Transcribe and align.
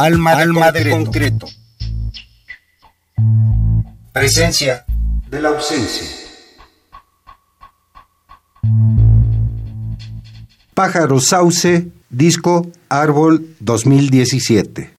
Alma, 0.00 0.30
Alma 0.30 0.70
de 0.70 0.90
concreto. 0.90 1.48
Presencia 4.12 4.84
de 5.28 5.42
la 5.42 5.48
ausencia. 5.48 6.06
Pájaro 10.72 11.18
Sauce, 11.18 11.88
disco 12.10 12.70
Árbol 12.88 13.56
2017. 13.58 14.97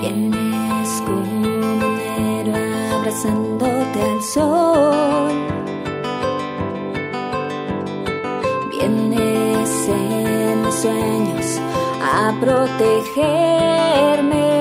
Vienes 0.00 1.02
como 1.06 1.46
un 1.46 1.54
abrazándote 2.92 4.02
al 4.02 4.22
sol. 4.22 5.32
Vienes 8.70 9.88
en 9.88 10.62
mis 10.62 10.74
sueños 10.74 11.60
a 12.02 12.34
protegerme. 12.40 14.59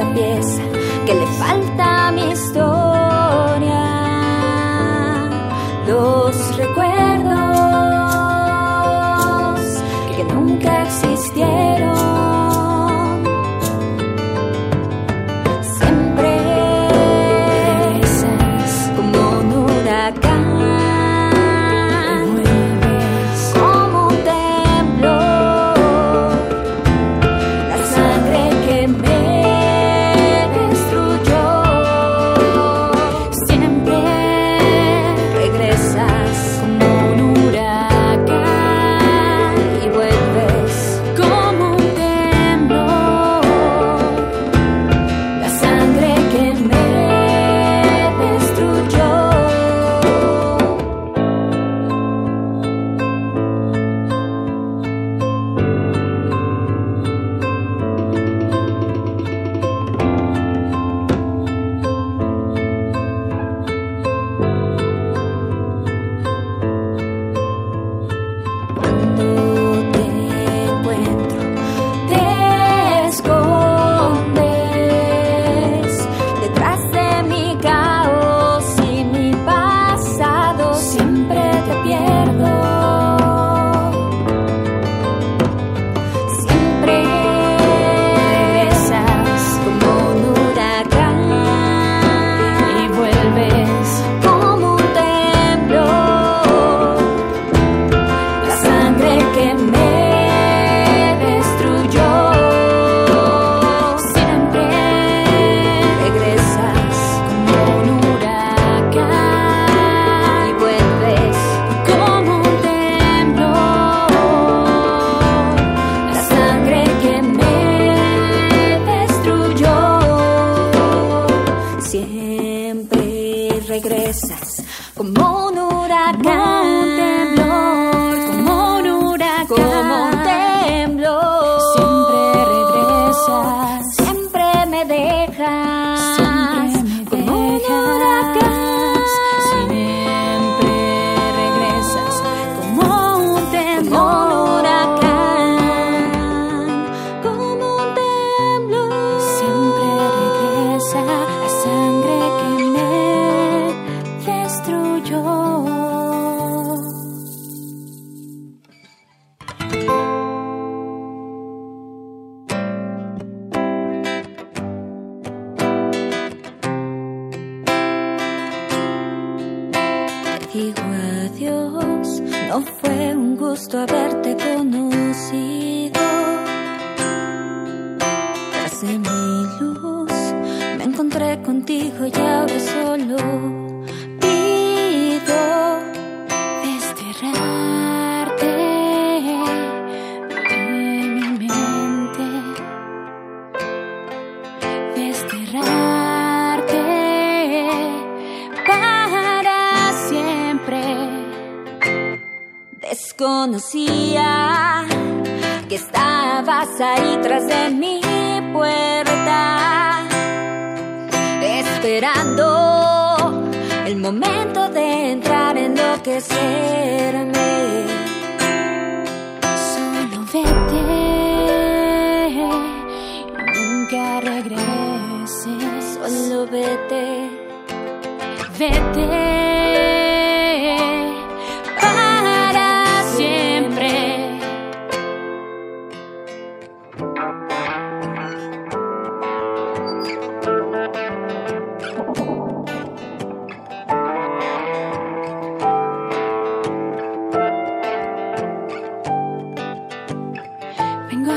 Pieza. 0.00 0.12
que 0.14 0.68
le 0.68 0.71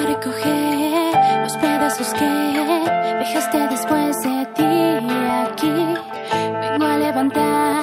recoger 0.06 1.42
los 1.44 1.58
pedazos 1.58 2.14
que 2.14 2.26
dejaste 3.20 3.68
después 3.68 4.22
de 4.22 4.46
ti 4.56 4.64
aquí. 5.44 5.94
Vengo 6.62 6.86
a 6.86 6.98
levantar. 6.98 7.75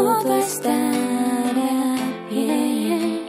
Todo 0.00 0.34
estará 0.34 1.96
bien. 2.30 3.20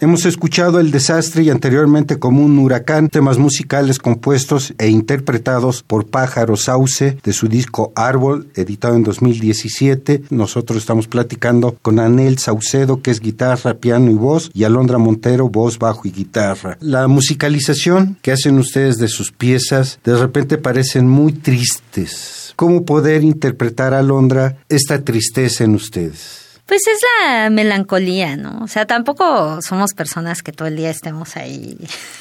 Hemos 0.00 0.24
escuchado 0.24 0.80
El 0.80 0.90
Desastre 0.90 1.44
y 1.44 1.50
anteriormente 1.50 2.18
como 2.18 2.42
un 2.42 2.58
huracán, 2.58 3.08
temas 3.08 3.38
musicales 3.38 3.98
compuestos 3.98 4.74
e 4.78 4.88
interpretados 4.88 5.84
por 5.84 6.06
Pájaro 6.06 6.56
Sauce 6.56 7.18
de 7.22 7.32
su 7.32 7.46
disco 7.46 7.92
Árbol, 7.94 8.48
editado 8.56 8.96
en 8.96 9.04
2017. 9.04 10.24
Nosotros 10.30 10.78
estamos 10.78 11.06
platicando 11.06 11.76
con 11.82 12.00
Anel 12.00 12.38
Saucedo, 12.38 13.00
que 13.00 13.12
es 13.12 13.20
guitarra, 13.20 13.74
piano 13.74 14.10
y 14.10 14.14
voz, 14.14 14.50
y 14.54 14.64
Alondra 14.64 14.98
Montero, 14.98 15.48
voz, 15.50 15.78
bajo 15.78 16.08
y 16.08 16.10
guitarra. 16.10 16.78
La 16.80 17.06
musicalización 17.06 18.16
que 18.22 18.32
hacen 18.32 18.58
ustedes 18.58 18.96
de 18.96 19.08
sus 19.08 19.30
piezas 19.30 20.00
de 20.02 20.16
repente 20.16 20.58
parecen 20.58 21.06
muy 21.06 21.32
tristes. 21.32 22.41
¿Cómo 22.56 22.84
poder 22.84 23.24
interpretar, 23.24 23.94
Alondra, 23.94 24.58
esta 24.68 25.04
tristeza 25.04 25.64
en 25.64 25.74
ustedes? 25.74 26.41
Pues 26.72 26.86
es 26.86 27.00
la 27.20 27.50
melancolía, 27.50 28.34
¿no? 28.34 28.60
O 28.62 28.66
sea, 28.66 28.86
tampoco 28.86 29.60
somos 29.60 29.92
personas 29.92 30.40
que 30.42 30.52
todo 30.52 30.68
el 30.68 30.76
día 30.76 30.88
estemos 30.88 31.36
ahí 31.36 31.76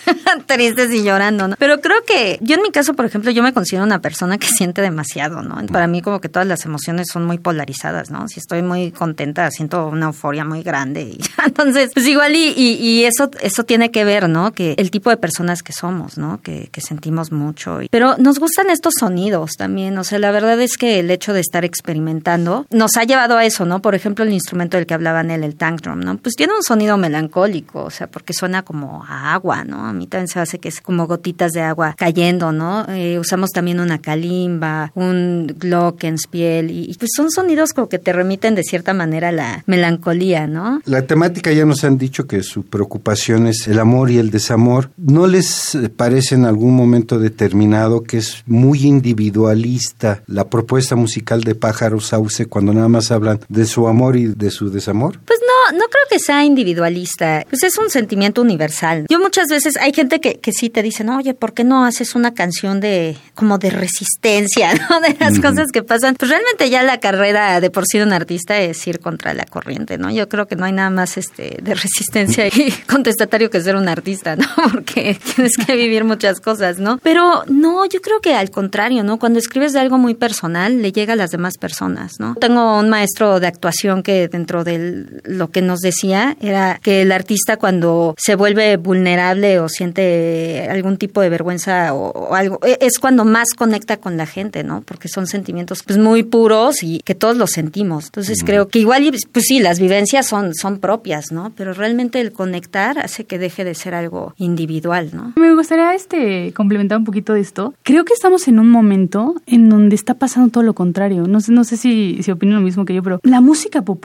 tristes 0.46 0.92
y 0.92 1.04
llorando, 1.04 1.48
¿no? 1.48 1.56
Pero 1.58 1.80
creo 1.80 2.04
que 2.06 2.38
yo 2.42 2.56
en 2.56 2.62
mi 2.62 2.70
caso, 2.70 2.94
por 2.94 3.06
ejemplo, 3.06 3.32
yo 3.32 3.44
me 3.44 3.54
considero 3.54 3.86
una 3.86 4.02
persona 4.02 4.38
que 4.38 4.48
siente 4.54 4.82
demasiado, 4.82 5.42
¿no? 5.42 5.56
Para 5.68 5.88
mí 5.88 6.02
como 6.02 6.20
que 6.20 6.28
todas 6.28 6.46
las 6.46 6.66
emociones 6.66 7.08
son 7.14 7.24
muy 7.24 7.38
polarizadas, 7.38 8.12
¿no? 8.12 8.28
Si 8.28 8.42
estoy 8.42 8.62
muy 8.62 8.92
contenta, 8.92 9.50
siento 9.52 9.88
una 9.88 10.08
euforia 10.08 10.44
muy 10.44 10.64
grande 10.64 11.04
y 11.04 11.20
entonces, 11.46 11.92
pues 11.94 12.06
igual 12.08 12.36
y, 12.36 12.50
y, 12.50 12.74
y 12.74 13.06
eso 13.06 13.32
eso 13.40 13.64
tiene 13.64 13.90
que 13.90 14.04
ver, 14.04 14.28
¿no? 14.28 14.52
Que 14.52 14.76
el 14.78 14.92
tipo 14.92 15.12
de 15.12 15.16
personas 15.16 15.64
que 15.64 15.72
somos, 15.72 16.18
¿no? 16.18 16.42
Que, 16.42 16.68
que 16.74 16.82
sentimos 16.82 17.32
mucho. 17.32 17.80
Pero 17.90 18.18
nos 18.18 18.38
gustan 18.38 18.70
estos 18.70 18.96
sonidos 19.00 19.52
también, 19.58 19.98
o 19.98 20.04
sea, 20.04 20.20
la 20.20 20.32
verdad 20.32 20.60
es 20.60 20.76
que 20.76 21.00
el 21.00 21.10
hecho 21.10 21.32
de 21.32 21.40
estar 21.40 21.64
experimentando 21.64 22.66
nos 22.70 22.98
ha 22.98 23.06
llevado 23.06 23.38
a 23.38 23.46
eso, 23.46 23.66
¿no? 23.66 23.82
Por 23.82 23.96
ejemplo, 23.96 24.26
el 24.26 24.41
instrumento 24.42 24.78
del 24.78 24.86
que 24.86 24.94
hablaban 24.94 25.32
él, 25.32 25.44
el 25.44 25.56
tank 25.56 25.82
drum, 25.82 26.00
¿no? 26.00 26.18
Pues 26.18 26.36
tiene 26.36 26.54
un 26.54 26.64
sonido 26.64 26.98
melancólico, 26.98 27.84
o 27.84 27.90
sea, 27.90 28.08
porque 28.08 28.34
suena 28.34 28.64
como 28.64 29.04
a 29.08 29.34
agua, 29.34 29.64
¿no? 29.64 29.86
A 29.86 29.94
mí 29.94 30.08
también 30.08 30.28
se 30.28 30.40
hace 30.40 30.60
que 30.60 30.70
es 30.70 30.82
como 30.82 31.08
gotitas 31.08 31.52
de 31.52 31.62
agua 31.62 31.96
cayendo, 31.98 32.52
¿no? 32.52 32.86
Eh, 32.90 33.20
usamos 33.20 33.52
también 33.52 33.80
una 33.80 34.00
kalimba, 34.00 34.92
un 34.96 35.56
glockenspiel, 35.58 36.72
y, 36.72 36.92
y 36.92 36.94
pues 36.96 37.12
son 37.16 37.32
sonidos 37.32 37.74
como 37.74 37.88
que 37.90 38.00
te 38.00 38.14
remiten 38.14 38.56
de 38.56 38.64
cierta 38.64 38.94
manera 38.94 39.32
la 39.32 39.64
melancolía, 39.68 40.48
¿no? 40.48 40.82
La 40.86 41.04
temática 41.04 41.52
ya 41.52 41.66
nos 41.66 41.84
han 41.84 41.98
dicho 41.98 42.28
que 42.28 42.44
su 42.44 42.64
preocupación 42.64 43.48
es 43.48 43.68
el 43.68 43.80
amor 43.80 44.12
y 44.12 44.18
el 44.18 44.32
desamor. 44.32 44.90
¿No 44.98 45.28
les 45.28 45.76
eh, 45.76 45.90
parece 45.90 46.36
en 46.36 46.46
algún 46.46 46.76
momento 46.76 47.20
determinado 47.20 48.04
que 48.04 48.18
es 48.18 48.44
muy 48.48 48.84
individualista 48.86 50.24
la 50.28 50.50
propuesta 50.50 50.96
musical 50.96 51.44
de 51.44 51.56
Pájaro 51.56 52.00
Sauce 52.00 52.46
cuando 52.46 52.74
nada 52.74 52.88
más 52.88 53.12
hablan 53.12 53.40
de 53.50 53.66
su 53.66 53.88
amor 53.88 54.16
y 54.16 54.31
de 54.36 54.52
su 54.52 54.70
desamor? 54.70 55.20
Pues 55.26 55.40
no, 55.42 55.78
no 55.78 55.86
creo 55.86 56.04
que 56.10 56.20
sea 56.20 56.44
individualista. 56.44 57.46
Pues 57.50 57.64
es 57.64 57.78
un 57.78 57.90
sentimiento 57.90 58.42
universal. 58.42 59.06
Yo 59.10 59.20
muchas 59.20 59.48
veces 59.48 59.78
hay 59.78 59.94
gente 59.94 60.20
que, 60.20 60.40
que 60.40 60.52
sí 60.52 60.70
te 60.70 60.82
dice, 60.84 61.04
no, 61.04 61.18
oye, 61.18 61.34
¿por 61.34 61.54
qué 61.54 61.64
no 61.64 61.86
haces 61.86 62.16
una 62.16 62.34
canción 62.34 62.80
de 62.80 63.18
como 63.34 63.58
de 63.58 63.70
resistencia, 63.70 64.74
¿no? 64.90 65.02
De 65.02 65.16
las 65.20 65.40
cosas 65.40 65.68
que 65.72 65.84
pasan. 65.84 66.16
Pues 66.16 66.30
realmente 66.30 66.70
ya 66.70 66.84
la 66.84 67.00
carrera 67.00 67.60
de 67.62 67.70
por 67.70 67.86
sí 67.86 67.98
de 67.98 68.04
un 68.04 68.14
artista 68.14 68.60
es 68.60 68.86
ir 68.88 69.00
contra 69.00 69.34
la 69.34 69.46
corriente, 69.46 69.98
¿no? 69.98 70.12
Yo 70.12 70.30
creo 70.30 70.48
que 70.48 70.56
no 70.56 70.66
hay 70.66 70.74
nada 70.74 70.90
más 70.90 71.18
este 71.18 71.58
de 71.62 71.74
resistencia 71.74 72.48
y 72.48 72.72
contestatario 72.90 73.50
que 73.50 73.62
ser 73.62 73.76
un 73.76 73.88
artista, 73.88 74.36
¿no? 74.36 74.48
Porque 74.72 75.18
tienes 75.36 75.58
que 75.58 75.76
vivir 75.76 76.04
muchas 76.04 76.40
cosas, 76.40 76.80
¿no? 76.80 77.00
Pero 77.04 77.44
no, 77.48 77.86
yo 77.86 78.02
creo 78.02 78.20
que 78.22 78.34
al 78.34 78.52
contrario, 78.52 79.04
¿no? 79.04 79.20
Cuando 79.20 79.40
escribes 79.40 79.74
de 79.74 79.80
algo 79.80 79.98
muy 79.98 80.16
personal, 80.16 80.82
le 80.82 80.92
llega 80.92 81.14
a 81.14 81.16
las 81.16 81.32
demás 81.32 81.58
personas, 81.58 82.20
¿no? 82.20 82.36
Tengo 82.36 82.80
un 82.80 82.90
maestro 82.90 83.40
de 83.40 83.48
actuación 83.48 84.04
que 84.04 84.11
dentro 84.32 84.64
de 84.64 85.06
lo 85.24 85.50
que 85.52 85.62
nos 85.62 85.80
decía 85.80 86.36
era 86.42 86.80
que 86.82 87.02
el 87.02 87.12
artista 87.12 87.58
cuando 87.58 88.16
se 88.18 88.36
vuelve 88.36 88.78
vulnerable 88.78 89.60
o 89.60 89.70
siente 89.70 90.68
algún 90.70 90.98
tipo 90.98 91.22
de 91.22 91.30
vergüenza 91.30 91.94
o, 91.94 92.12
o 92.12 92.36
algo, 92.36 92.60
e- 92.66 92.78
es 92.82 93.00
cuando 93.00 93.26
más 93.26 93.50
conecta 93.56 93.98
con 93.98 94.18
la 94.18 94.26
gente, 94.26 94.64
¿no? 94.64 94.82
Porque 94.82 95.08
son 95.08 95.28
sentimientos 95.28 95.84
pues 95.84 95.98
muy 95.98 96.24
puros 96.24 96.84
y 96.84 97.00
que 97.04 97.16
todos 97.16 97.38
los 97.38 97.52
sentimos. 97.52 98.06
Entonces 98.06 98.40
creo 98.44 98.68
que 98.68 98.80
igual, 98.80 99.12
pues 99.32 99.46
sí, 99.48 99.60
las 99.60 99.80
vivencias 99.80 100.28
son, 100.28 100.54
son 100.56 100.80
propias, 100.80 101.32
¿no? 101.32 101.52
Pero 101.56 101.74
realmente 101.74 102.20
el 102.22 102.32
conectar 102.32 103.00
hace 103.00 103.26
que 103.26 103.38
deje 103.40 103.64
de 103.64 103.76
ser 103.76 103.94
algo 103.94 104.34
individual, 104.38 105.10
¿no? 105.14 105.34
Me 105.36 105.54
gustaría 105.54 105.94
este 105.94 106.54
complementar 106.54 106.98
un 106.98 107.06
poquito 107.06 107.34
de 107.34 107.42
esto. 107.42 107.74
Creo 107.84 108.06
que 108.06 108.14
estamos 108.14 108.48
en 108.48 108.60
un 108.60 108.70
momento 108.70 109.36
en 109.46 109.70
donde 109.70 109.96
está 109.96 110.16
pasando 110.16 110.50
todo 110.52 110.64
lo 110.64 110.74
contrario. 110.74 111.28
No 111.28 111.40
sé, 111.42 111.52
no 111.52 111.64
sé 111.64 111.78
si, 111.78 112.20
si 112.24 112.32
opinan 112.32 112.56
lo 112.56 112.62
mismo 112.62 112.86
que 112.86 112.94
yo, 112.94 113.04
pero 113.04 113.20
la 113.24 113.42
música 113.42 113.82
popular 113.82 114.01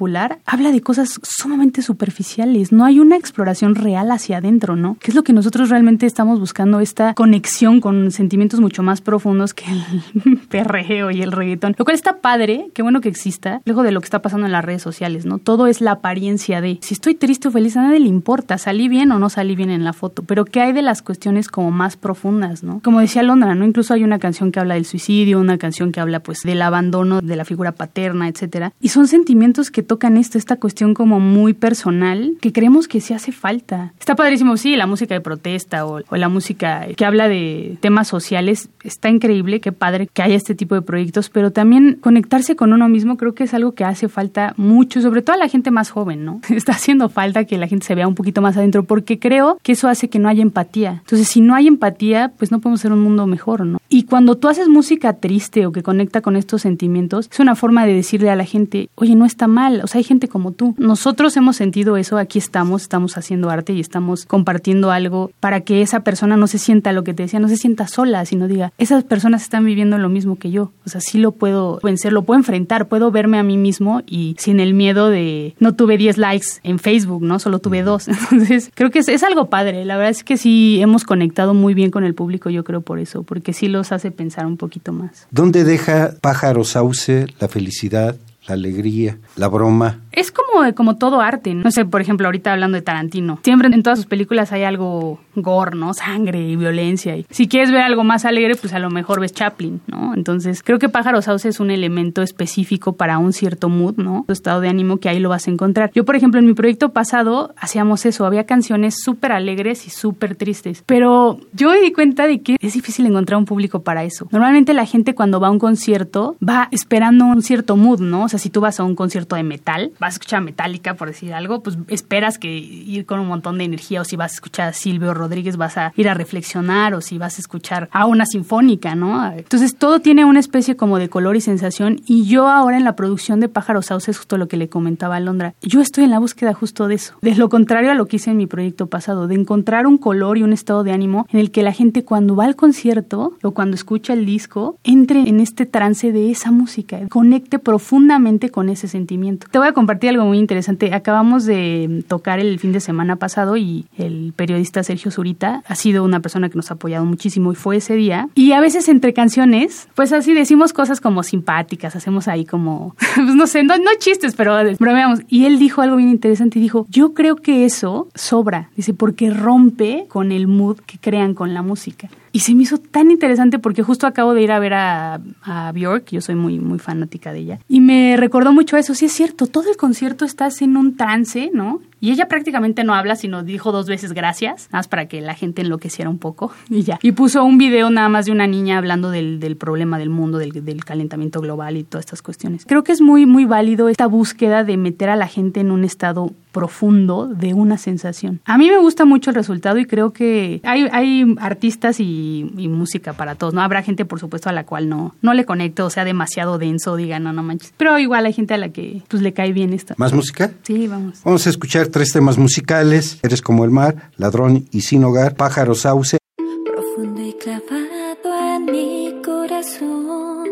habla 0.47 0.73
de 0.73 0.81
cosas 0.81 1.19
sumamente 1.23 1.83
superficiales. 1.83 2.73
No 2.73 2.85
hay 2.85 3.01
una 3.01 3.17
exploración 3.17 3.75
real 3.75 4.11
hacia 4.11 4.39
adentro, 4.39 4.77
¿no? 4.77 4.97
Que 5.01 5.11
es 5.11 5.15
lo 5.15 5.23
que 5.23 5.33
nosotros 5.33 5.71
realmente 5.71 6.07
estamos 6.07 6.39
buscando, 6.39 6.81
esta 6.81 7.15
conexión 7.15 7.81
con 7.81 8.11
sentimientos 8.11 8.61
mucho 8.61 8.83
más 8.83 9.01
profundos 9.01 9.55
que 9.55 9.65
el 9.71 10.39
perreo 10.49 11.11
y 11.11 11.23
el 11.23 11.33
reggaetón. 11.33 11.75
Lo 11.79 11.85
cual 11.85 11.95
está 11.95 12.19
padre, 12.19 12.71
qué 12.75 12.83
bueno 12.83 13.01
que 13.01 13.09
exista, 13.09 13.61
luego 13.65 13.83
de 13.83 13.93
lo 13.93 14.01
que 14.01 14.07
está 14.07 14.23
pasando 14.23 14.47
en 14.47 14.53
las 14.53 14.65
redes 14.65 14.83
sociales, 14.83 15.27
¿no? 15.27 15.39
Todo 15.39 15.67
es 15.67 15.81
la 15.81 15.93
apariencia 15.93 16.61
de 16.61 16.79
si 16.83 16.95
estoy 16.95 17.15
triste 17.15 17.49
o 17.49 17.51
feliz, 17.51 17.77
a 17.77 17.83
nadie 17.83 18.01
le 18.01 18.09
importa, 18.09 18.59
salí 18.59 18.89
bien 18.89 19.13
o 19.13 19.19
no 19.19 19.29
salí 19.31 19.57
bien 19.57 19.71
en 19.71 19.85
la 19.85 19.93
foto, 19.93 20.23
pero 20.23 20.45
¿qué 20.45 20.61
hay 20.61 20.73
de 20.73 20.83
las 20.83 21.03
cuestiones 21.03 21.49
como 21.49 21.71
más 21.71 21.97
profundas, 21.97 22.63
¿no? 22.63 22.81
Como 22.83 23.01
decía 23.01 23.23
Londra, 23.23 23.55
¿no? 23.55 23.65
Incluso 23.65 23.95
hay 23.95 24.05
una 24.05 24.19
canción 24.19 24.53
que 24.53 24.61
habla 24.61 24.75
del 24.75 24.85
suicidio, 24.85 25.41
una 25.41 25.59
canción 25.59 25.93
que 25.93 26.01
habla 26.01 26.21
pues 26.21 26.43
del 26.43 26.63
abandono 26.63 27.21
de 27.21 27.37
la 27.37 27.45
figura 27.45 27.73
paterna, 27.73 28.29
etcétera. 28.29 28.73
Y 28.81 28.89
son 28.89 29.09
sentimientos 29.09 29.71
que 29.71 29.83
tocan 29.87 30.17
esto, 30.17 30.39
esta 30.39 30.57
cuestión 30.57 30.95
como 30.95 31.21
muy 31.21 31.55
personal, 31.55 32.37
que 32.41 32.53
creemos 32.53 32.89
que 32.89 33.01
sí 33.01 33.15
hace 33.15 33.33
falta. 33.33 33.93
Está 33.99 34.15
padrísimo, 34.15 34.57
sí, 34.57 34.77
la 34.77 34.87
música 34.87 35.15
de 35.15 35.21
protesta 35.21 35.87
o, 35.87 36.03
o 36.09 36.17
la 36.17 36.29
música 36.29 36.87
que 36.97 37.05
habla 37.05 37.29
de 37.29 37.79
temas 37.81 38.09
sociales, 38.09 38.69
está 38.83 39.09
increíble, 39.09 39.61
qué 39.61 39.73
padre 39.73 40.09
que 40.13 40.23
haya 40.23 40.35
este 40.35 40.55
tipo 40.55 40.75
de 40.75 40.83
proyectos, 40.83 41.31
pero 41.31 41.51
también 41.51 41.99
conectarse 42.01 42.57
con 42.57 42.73
uno 42.73 42.89
mismo 42.89 43.17
creo 43.17 43.35
que 43.35 43.45
es 43.45 43.55
algo 43.55 43.73
que 43.73 43.85
hace 43.85 44.09
falta 44.09 44.55
mucho, 44.57 45.01
sobre 45.01 45.23
todo 45.23 45.35
a 45.35 45.39
la 45.39 45.49
gente 45.49 45.71
más 45.71 45.91
joven, 45.91 46.25
¿no? 46.25 46.41
Está 46.49 46.73
haciendo 46.73 47.09
falta 47.09 47.45
que 47.45 47.59
la 47.59 47.69
gente 47.69 47.87
se 47.87 47.95
vea 47.95 48.09
un 48.09 48.15
poquito 48.15 48.43
más 48.43 48.57
adentro, 48.57 48.85
porque 48.85 49.19
creo 49.19 49.59
que 49.63 49.73
eso 49.73 49.89
hace 49.89 50.09
que 50.09 50.19
no 50.19 50.29
haya 50.29 50.43
empatía. 50.43 51.03
Entonces, 51.05 51.29
si 51.29 51.41
no 51.41 51.55
hay 51.55 51.67
empatía, 51.69 52.33
pues 52.37 52.51
no 52.51 52.61
podemos 52.61 52.81
ser 52.81 52.93
un 52.93 53.01
mundo 53.01 53.27
mejor, 53.27 53.65
¿no? 53.65 53.79
Y 53.89 54.05
cuando 54.05 54.37
tú 54.37 54.49
haces 54.49 54.69
música 54.69 55.15
triste 55.15 55.67
o 55.67 55.73
que 55.73 55.83
conecta 55.83 56.21
con 56.21 56.37
estos 56.37 56.63
sentimientos, 56.63 57.29
es 57.31 57.41
una 57.41 57.55
forma 57.55 57.87
de 57.87 57.95
decirle 57.95 58.31
a 58.31 58.37
la 58.37 58.45
gente, 58.45 58.89
oye, 58.97 59.15
no 59.15 59.25
está 59.25 59.47
mal, 59.47 59.76
o 59.83 59.87
sea, 59.87 59.99
hay 59.99 60.05
gente 60.05 60.29
como 60.29 60.53
tú. 60.53 60.75
Nosotros 60.79 61.37
hemos 61.37 61.57
sentido 61.57 61.97
eso, 61.97 62.19
aquí 62.19 62.39
estamos, 62.39 62.83
estamos 62.83 63.17
haciendo 63.17 63.51
arte 63.51 63.73
y 63.73 63.81
estamos 63.81 64.27
compartiendo 64.27 64.91
algo 64.91 65.31
para 65.41 65.61
que 65.61 65.83
esa 65.83 66.01
persona 66.01 66.37
no 66.37 66.47
se 66.47 66.59
sienta 66.59 66.93
lo 66.93 67.05
que 67.05 67.15
te 67.15 67.25
decía, 67.25 67.41
no 67.41 67.49
se 67.49 67.57
sienta 67.57 67.87
sola, 67.89 68.25
sino 68.25 68.49
diga, 68.49 68.73
esas 68.79 69.05
personas 69.05 69.43
están 69.43 69.65
viviendo 69.65 69.99
lo 69.99 70.09
mismo 70.09 70.37
que 70.37 70.51
yo. 70.51 70.73
O 70.85 70.91
sea, 70.91 71.01
sí 71.01 71.19
lo 71.19 71.33
puedo 71.33 71.79
vencer, 71.83 72.13
lo 72.13 72.23
puedo 72.23 72.39
enfrentar, 72.39 72.89
puedo 72.89 73.11
verme 73.11 73.39
a 73.39 73.43
mí 73.43 73.57
mismo 73.57 74.03
y 74.07 74.37
sin 74.39 74.61
el 74.61 74.75
miedo 74.75 75.09
de 75.09 75.55
no 75.59 75.75
tuve 75.75 75.97
10 75.97 76.19
likes 76.19 76.47
en 76.63 76.79
Facebook, 76.79 77.23
¿no? 77.23 77.39
Solo 77.39 77.59
tuve 77.59 77.83
dos. 77.83 78.09
Entonces, 78.31 78.71
creo 78.75 78.91
que 78.91 79.01
es, 79.01 79.09
es 79.09 79.23
algo 79.23 79.51
padre. 79.51 79.85
La 79.85 79.97
verdad 79.97 80.11
es 80.11 80.25
que 80.25 80.37
sí 80.37 80.79
hemos 80.81 81.05
conectado 81.05 81.55
muy 81.55 81.75
bien 81.75 81.91
con 81.91 82.05
el 82.05 82.15
público, 82.15 82.51
yo 82.51 82.65
creo 82.65 82.81
por 82.81 82.99
eso, 82.99 83.23
porque 83.23 83.53
sí 83.53 83.69
los 83.69 83.93
hace 83.93 84.11
pensar 84.11 84.47
un 84.47 84.57
poquito 84.57 84.93
más. 84.93 85.27
¿Dónde 85.31 85.65
deja 85.65 86.15
Pájaro 86.21 86.65
Sauce 86.65 87.27
la 87.41 87.49
felicidad, 87.49 88.17
la 88.47 88.55
alegría, 88.55 89.19
la 89.37 89.49
broma? 89.49 90.01
Es 90.13 90.33
como, 90.33 90.75
como 90.75 90.97
todo 90.97 91.21
arte. 91.21 91.55
No 91.55 91.71
sé, 91.71 91.85
por 91.85 92.01
ejemplo, 92.01 92.27
ahorita 92.27 92.53
hablando 92.53 92.77
de 92.77 92.83
Tarantino. 92.83 93.39
Siempre 93.43 93.69
en 93.69 93.83
todas 93.83 93.99
sus 93.99 94.07
películas 94.07 94.53
hay 94.53 94.63
algo 94.63 95.21
gore, 95.35 95.77
¿no? 95.77 95.93
Sangre 95.93 96.41
y 96.41 96.57
violencia. 96.57 97.17
Y 97.17 97.27
si 97.31 97.49
quieres 97.49 97.71
ver 97.71 97.83
algo 97.83 98.03
más 98.03 98.25
alegre, 98.25 98.57
pues 98.57 98.73
a 98.73 98.79
lo 98.79 98.91
mejor 98.91 99.21
ves 99.21 99.33
Chaplin, 99.33 99.83
¿no? 99.87 100.15
Entonces, 100.15 100.63
creo 100.63 100.79
que 100.79 100.89
Pájaro 100.89 101.21
Sauce 101.21 101.49
es 101.49 101.61
un 101.61 101.71
elemento 101.71 102.23
específico 102.23 102.95
para 102.95 103.19
un 103.19 103.33
cierto 103.33 103.69
mood, 103.69 103.97
¿no? 103.97 104.25
Tu 104.27 104.33
estado 104.33 104.61
de 104.61 104.69
ánimo 104.69 104.97
que 104.99 105.09
ahí 105.09 105.21
lo 105.21 105.29
vas 105.29 105.49
a 105.49 105.51
encontrar. 105.51 105.91
Yo, 105.95 106.05
por 106.05 106.17
ejemplo, 106.17 106.41
en 106.41 106.47
mi 106.47 106.55
proyecto 106.55 106.93
pasado 106.93 107.55
hacíamos 107.59 108.07
eso. 108.07 108.25
Había 108.25 108.45
canciones 108.45 108.97
súper 109.03 109.33
alegres 109.33 109.87
y 109.87 109.91
súper 109.91 110.37
tristes. 110.37 110.83
Pero 110.87 111.39
yo 111.53 111.71
me 111.71 111.81
di 111.81 111.93
cuenta 111.93 112.27
de 112.27 112.41
que 112.41 112.57
es 112.61 112.73
difícil 112.73 113.07
encontrar 113.07 113.39
un 113.39 113.45
público 113.45 113.83
para 113.83 114.05
eso. 114.05 114.29
Normalmente 114.31 114.73
la 114.73 114.87
gente 114.87 115.15
cuando 115.15 115.41
va 115.41 115.49
a 115.49 115.51
un 115.51 115.59
concierto 115.59 116.37
va 116.47 116.69
esperando 116.71 117.27
un 117.27 117.43
cierto 117.43 117.77
mood, 117.77 118.01
¿no? 118.01 118.25
O 118.25 118.29
sea, 118.29 118.36
si 118.39 118.51
tú 118.51 118.61
vas 118.61 118.81
a 118.81 118.85
un 118.85 118.95
concierto 118.95 119.37
de 119.37 119.43
metal, 119.43 119.93
vas 119.99 120.15
a 120.15 120.17
escuchar 120.17 120.43
Metallica, 120.43 120.95
por 120.95 121.09
decir 121.09 121.35
algo, 121.35 121.63
pues 121.63 121.79
esperas 121.89 122.39
que 122.39 122.57
ir 122.57 123.07
con 123.07 123.21
un 123.21 123.29
montón 123.29 123.59
de 123.59 123.65
energía 123.65 124.01
o 124.01 124.05
si 124.05 124.17
vas 124.17 124.33
a 124.33 124.35
escuchar 124.35 124.69
a 124.69 124.73
Silvio 124.73 125.15
Rodríguez 125.15 125.57
vas 125.57 125.77
a 125.77 125.93
ir 125.97 126.09
a 126.09 126.15
reflexionar 126.15 126.95
o 126.95 127.01
si 127.01 127.19
vas 127.19 127.39
a 127.39 127.41
escuchar 127.41 127.89
a 127.93 128.07
una 128.07 128.27
sinfónica, 128.27 128.95
¿no? 128.95 129.33
Entonces 129.33 129.77
todo 129.77 130.01
tiene 130.01 130.25
una 130.25 130.41
especie 130.41 130.77
como 130.77 130.99
de 130.99 131.09
color 131.09 131.37
y 131.37 131.41
sensación 131.41 132.01
y 132.07 132.27
yo 132.27 132.49
ahora 132.49 132.77
en 132.77 132.85
la 132.85 132.97
producción 132.97 133.41
de 133.41 133.49
Pájaros 133.49 133.87
Sauce 133.87 134.11
es 134.11 134.19
justo 134.19 134.39
lo 134.39 134.49
que 134.49 134.57
le 134.57 134.69
comentaba 134.69 135.17
a 135.17 135.21
Londra. 135.21 135.55
Yo 135.63 135.81
estoy 135.81 136.05
en 136.05 136.11
la 136.11 136.19
búsqueda 136.19 136.55
justo 136.55 136.89
de 136.89 136.97
eso, 136.97 137.15
de 137.23 137.35
lo 137.35 137.49
contrario 137.49 137.91
a 137.91 137.95
lo 137.95 138.07
que 138.07 138.17
hice 138.17 138.31
en 138.31 138.37
mi 138.37 138.47
proyecto 138.47 138.87
pasado, 138.87 139.27
de 139.29 139.35
encontrar 139.35 139.87
un 139.87 139.99
color 139.99 140.39
y 140.39 140.43
un 140.43 140.53
estado 140.53 140.85
de 140.85 140.93
ánimo 140.93 141.27
en 141.31 141.41
el 141.41 141.51
que 141.51 141.63
la 141.63 141.73
gente 141.73 142.05
cuando 142.05 142.37
va 142.37 142.45
al 142.45 142.57
concierto 142.57 143.35
o 143.43 143.51
cuando 143.53 143.75
escucha 143.75 144.13
el 144.13 144.27
disco 144.27 144.79
entre 144.85 145.21
en 145.21 145.41
este 145.41 145.67
trance 145.67 146.13
de 146.13 146.31
esa 146.31 146.51
música, 146.51 147.01
conecte 147.09 147.59
profundamente 147.59 148.26
con 148.51 148.69
ese 148.69 148.89
sentimiento. 148.89 149.47
Te 149.49 149.59
voy 149.59 149.69
a 149.69 149.73
compartir 149.73 150.11
algo 150.11 150.25
muy 150.25 150.39
interesante. 150.39 150.93
Acabamos 150.93 151.45
de 151.45 152.05
tocar 152.09 152.41
el 152.41 152.59
fin 152.59 152.73
de 152.73 152.81
semana 152.81 153.15
pasado 153.15 153.57
y 153.57 153.87
el 153.97 154.33
periodista 154.35 154.83
Sergio 154.83 155.13
Zurita 155.13 155.63
ha 155.65 155.75
sido 155.77 156.03
una 156.03 156.19
persona 156.19 156.49
que 156.49 156.57
nos 156.57 156.73
ha 156.73 156.75
apoyado 156.75 157.05
muchísimo 157.05 157.53
y 157.53 157.55
fue 157.55 157.77
ese 157.77 157.95
día. 157.95 158.29
Y 158.35 158.51
a 158.51 158.61
veces 158.61 158.89
entre 158.89 159.13
canciones, 159.13 159.89
pues 159.95 160.13
así 160.13 160.35
decimos 160.35 160.73
cosas 160.73 161.01
como 161.01 161.23
simpáticas, 161.23 161.95
hacemos 161.95 162.27
ahí 162.27 162.45
como, 162.45 162.97
pues 163.15 163.35
no 163.37 163.47
sé, 163.47 163.63
no, 163.63 163.79
no 163.79 163.91
chistes, 164.01 164.35
pero 164.35 164.57
bromeamos. 164.81 165.21
Y 165.29 165.45
él 165.45 165.61
dijo 165.61 165.83
algo 165.83 165.95
bien 165.95 166.11
interesante 166.11 166.59
y 166.59 166.63
dijo, 166.63 166.85
yo 166.91 167.15
creo 167.15 167.37
que 167.37 167.65
eso 167.65 168.09
sobra, 168.17 168.71
dice, 168.75 168.93
porque 168.93 169.31
rompe 169.31 170.07
con 170.09 170.33
el 170.33 170.49
mood 170.49 170.79
que 170.81 170.99
crean 170.99 171.35
con 171.35 171.55
la 171.55 171.63
música. 171.63 172.09
Y 172.37 172.41
se 172.41 172.55
me 172.55 172.65
hizo 172.65 172.77
tan 172.77 173.11
interesante 173.11 173.59
porque 173.59 173.83
justo 173.83 174.07
acabo 174.07 174.35
de 174.35 174.43
ir 174.43 174.53
a 174.53 174.59
ver 174.59 174.75
a, 174.75 175.23
a 175.41 175.73
Bjork, 175.73 176.11
yo 176.11 176.21
soy 176.21 176.35
muy, 176.35 176.59
muy 176.59 176.79
fanática 176.79 177.33
de 177.33 177.39
ella, 177.39 177.61
y 177.67 177.81
me 177.81 178.15
recordó 178.19 178.53
mucho 178.53 178.77
eso, 178.77 178.95
sí 178.95 179.07
es 179.07 179.13
cierto, 179.13 179.47
todo 179.47 179.71
el 179.71 179.79
concierto 179.79 180.27
estás 180.27 180.61
en 180.61 180.77
un 180.77 180.99
trance, 180.99 181.51
¿no? 181.55 181.81
Y 181.99 182.11
ella 182.11 182.29
prácticamente 182.29 182.85
no 182.85 182.95
habla, 182.95 183.17
sino 183.17 183.43
dijo 183.43 183.73
dos 183.73 183.87
veces 183.87 184.13
gracias, 184.13 184.69
nada 184.69 184.81
más 184.81 184.89
para 184.89 185.09
que 185.09 185.23
la 185.23 185.35
gente 185.35 185.63
enloqueciera 185.63 186.11
un 186.11 186.19
poco 186.19 186.53
y 186.69 186.83
ya. 186.83 186.99
Y 187.03 187.13
puso 187.13 187.43
un 187.43 187.57
video 187.57 187.89
nada 187.89 188.11
más 188.11 188.27
de 188.27 188.33
una 188.33 188.47
niña 188.47 188.77
hablando 188.77 189.11
del, 189.11 189.41
del 189.41 189.57
problema 189.57 189.99
del 189.99 190.11
mundo, 190.11 190.37
del, 190.37 190.53
del, 190.53 190.85
calentamiento 190.85 191.41
global 191.41 191.79
y 191.79 191.85
todas 191.85 192.05
estas 192.05 192.21
cuestiones. 192.21 192.67
Creo 192.67 192.85
que 192.85 192.93
es 192.93 193.01
muy, 193.01 193.25
muy 193.25 193.47
válido 193.47 193.89
esta 193.89 194.07
búsqueda 194.07 194.63
de 194.63 194.77
meter 194.77 195.09
a 195.09 195.17
la 195.17 195.27
gente 195.27 195.61
en 195.61 195.71
un 195.71 195.85
estado 195.85 196.33
profundo 196.53 197.27
de 197.27 197.55
una 197.55 197.77
sensación. 197.77 198.41
A 198.45 198.57
mí 198.57 198.71
me 198.71 198.79
gusta 198.79 199.05
mucho 199.05 199.31
el 199.31 199.37
resultado 199.37 199.79
y 199.79 199.85
creo 199.85 200.13
que 200.13 200.61
hay, 200.65 200.89
hay 200.93 201.35
artistas 201.39 202.01
y, 202.01 202.05
y, 202.27 202.69
música 202.69 203.13
para 203.13 203.35
todos, 203.35 203.55
¿no? 203.55 203.63
Habrá 203.63 203.83
gente, 203.83 204.05
por 204.05 204.21
supuesto, 204.21 204.49
a 204.49 204.53
la 204.53 204.65
cual 204.65 204.89
no, 204.89 205.15
no 205.23 205.35
le 205.35 205.45
conecte 205.45 205.83
o 205.83 205.91
sea 205.91 206.05
demasiado 206.05 206.59
denso, 206.59 206.97
diga, 206.97 207.19
no, 207.19 207.33
no 207.33 207.43
manches. 207.43 207.73
Pero 207.77 207.99
igual 207.99 208.27
hay 208.27 208.33
gente 208.33 208.55
a 208.55 208.59
la 208.59 208.71
que 208.71 209.03
pues 209.09 209.23
le 209.23 209.33
cae 209.33 209.53
bien 209.53 209.73
esto. 209.73 209.95
¿Más 209.97 210.13
música? 210.13 210.53
Sí, 210.63 210.87
vamos. 210.89 211.21
Vamos 211.25 211.47
a 211.47 211.51
escuchar 211.51 211.89
tres 211.89 212.13
temas 212.13 212.39
musicales. 212.39 213.19
Eres 213.23 213.43
como 213.43 213.65
el 213.65 213.71
mar, 213.71 214.11
ladrón 214.17 214.67
y 214.73 214.83
sin 214.83 215.05
hogar, 215.05 215.37
pájaro 215.37 215.75
sauce. 215.75 216.19
Profundo 216.37 217.21
y 217.23 217.33
clavado 217.35 218.57
en 218.57 218.65
mi 218.67 219.23
corazón, 219.25 220.49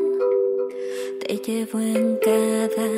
te 1.26 1.36
llevo 1.36 1.80
en 1.80 2.18
cada 2.22 2.88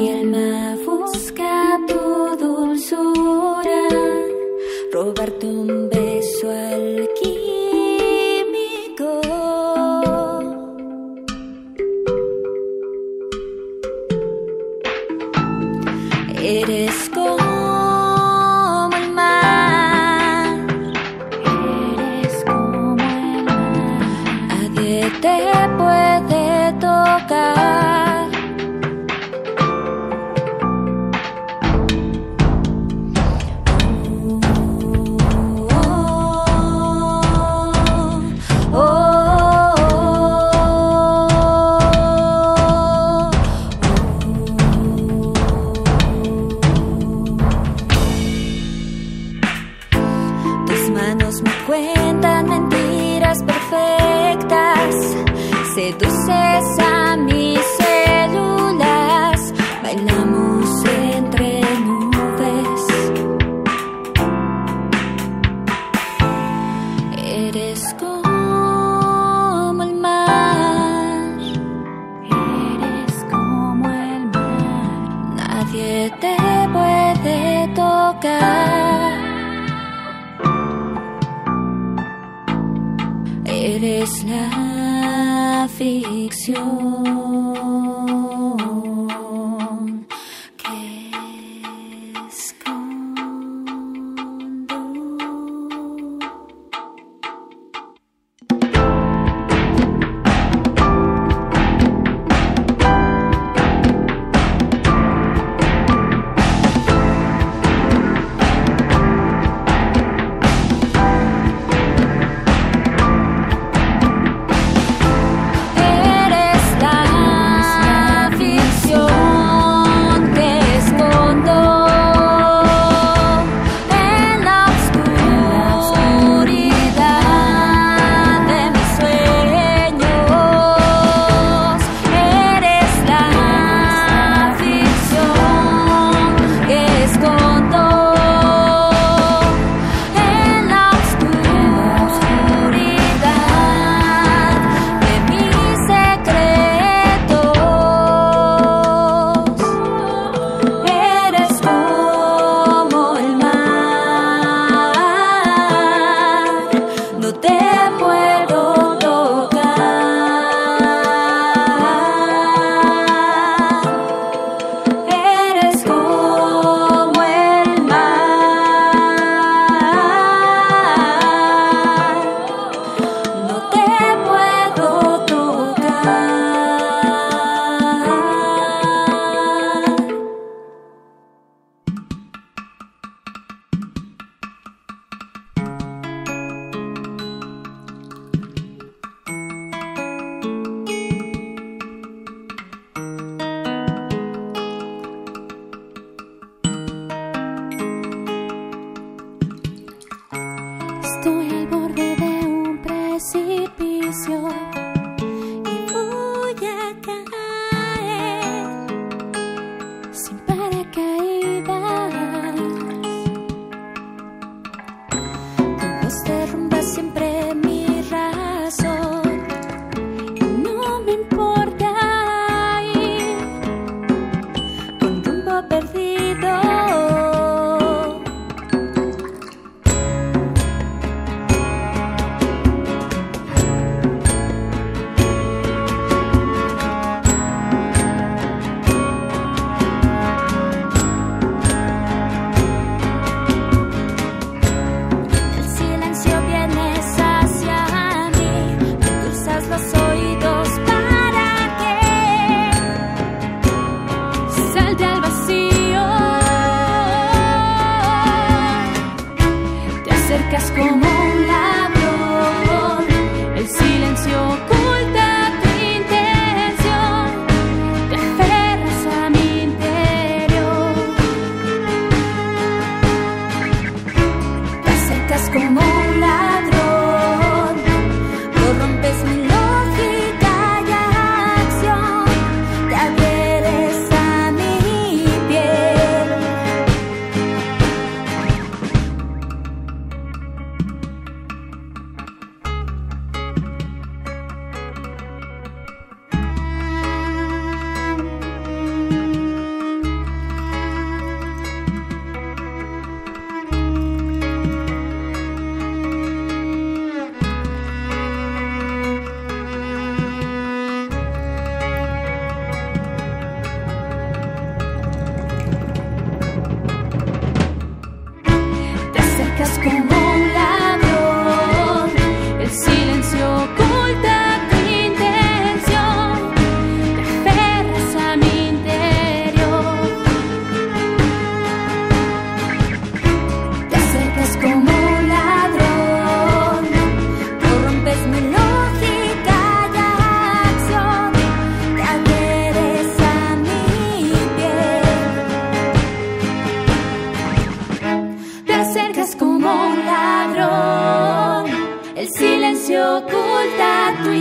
Mi 0.00 0.08
alma 0.08 0.78
busca 0.82 1.76
tu 1.86 2.00
dulzura, 2.40 3.82
robarte 4.90 5.44
un 5.44 5.90
beso 5.90 5.99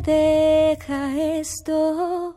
Deja 0.04 1.16
esto? 1.38 2.36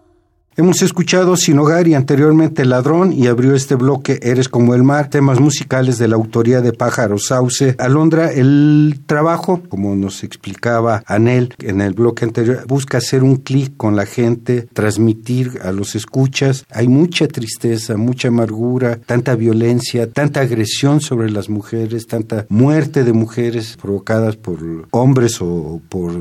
Hemos 0.60 0.82
escuchado 0.82 1.38
Sin 1.38 1.60
Hogar 1.60 1.88
y 1.88 1.94
anteriormente 1.94 2.66
Ladrón 2.66 3.14
y 3.14 3.28
abrió 3.28 3.54
este 3.54 3.76
bloque 3.76 4.20
Eres 4.24 4.50
como 4.50 4.74
el 4.74 4.82
mar, 4.82 5.08
temas 5.08 5.40
musicales 5.40 6.00
de 6.00 6.08
la 6.08 6.16
autoría 6.16 6.62
de 6.62 6.74
Pájaro 6.74 7.20
Sauce. 7.20 7.76
Alondra, 7.78 8.32
el 8.32 9.02
trabajo, 9.06 9.62
como 9.70 9.96
nos 9.96 10.24
explicaba 10.24 11.04
Anel 11.06 11.54
en 11.60 11.80
el 11.80 11.94
bloque 11.94 12.26
anterior, 12.26 12.66
busca 12.66 12.98
hacer 12.98 13.22
un 13.22 13.36
clic 13.36 13.78
con 13.78 13.96
la 13.96 14.08
gente, 14.08 14.64
transmitir 14.74 15.60
a 15.64 15.72
los 15.72 15.94
escuchas. 15.94 16.66
Hay 16.72 16.88
mucha 16.88 17.28
tristeza, 17.28 17.96
mucha 17.96 18.30
amargura, 18.30 18.98
tanta 18.98 19.36
violencia, 19.36 20.12
tanta 20.12 20.40
agresión 20.40 21.02
sobre 21.02 21.30
las 21.30 21.50
mujeres, 21.50 22.08
tanta 22.08 22.48
muerte 22.50 23.04
de 23.04 23.14
mujeres 23.14 23.78
provocadas 23.80 24.38
por 24.38 24.58
hombres 24.90 25.38
o 25.40 25.82
por 25.88 26.14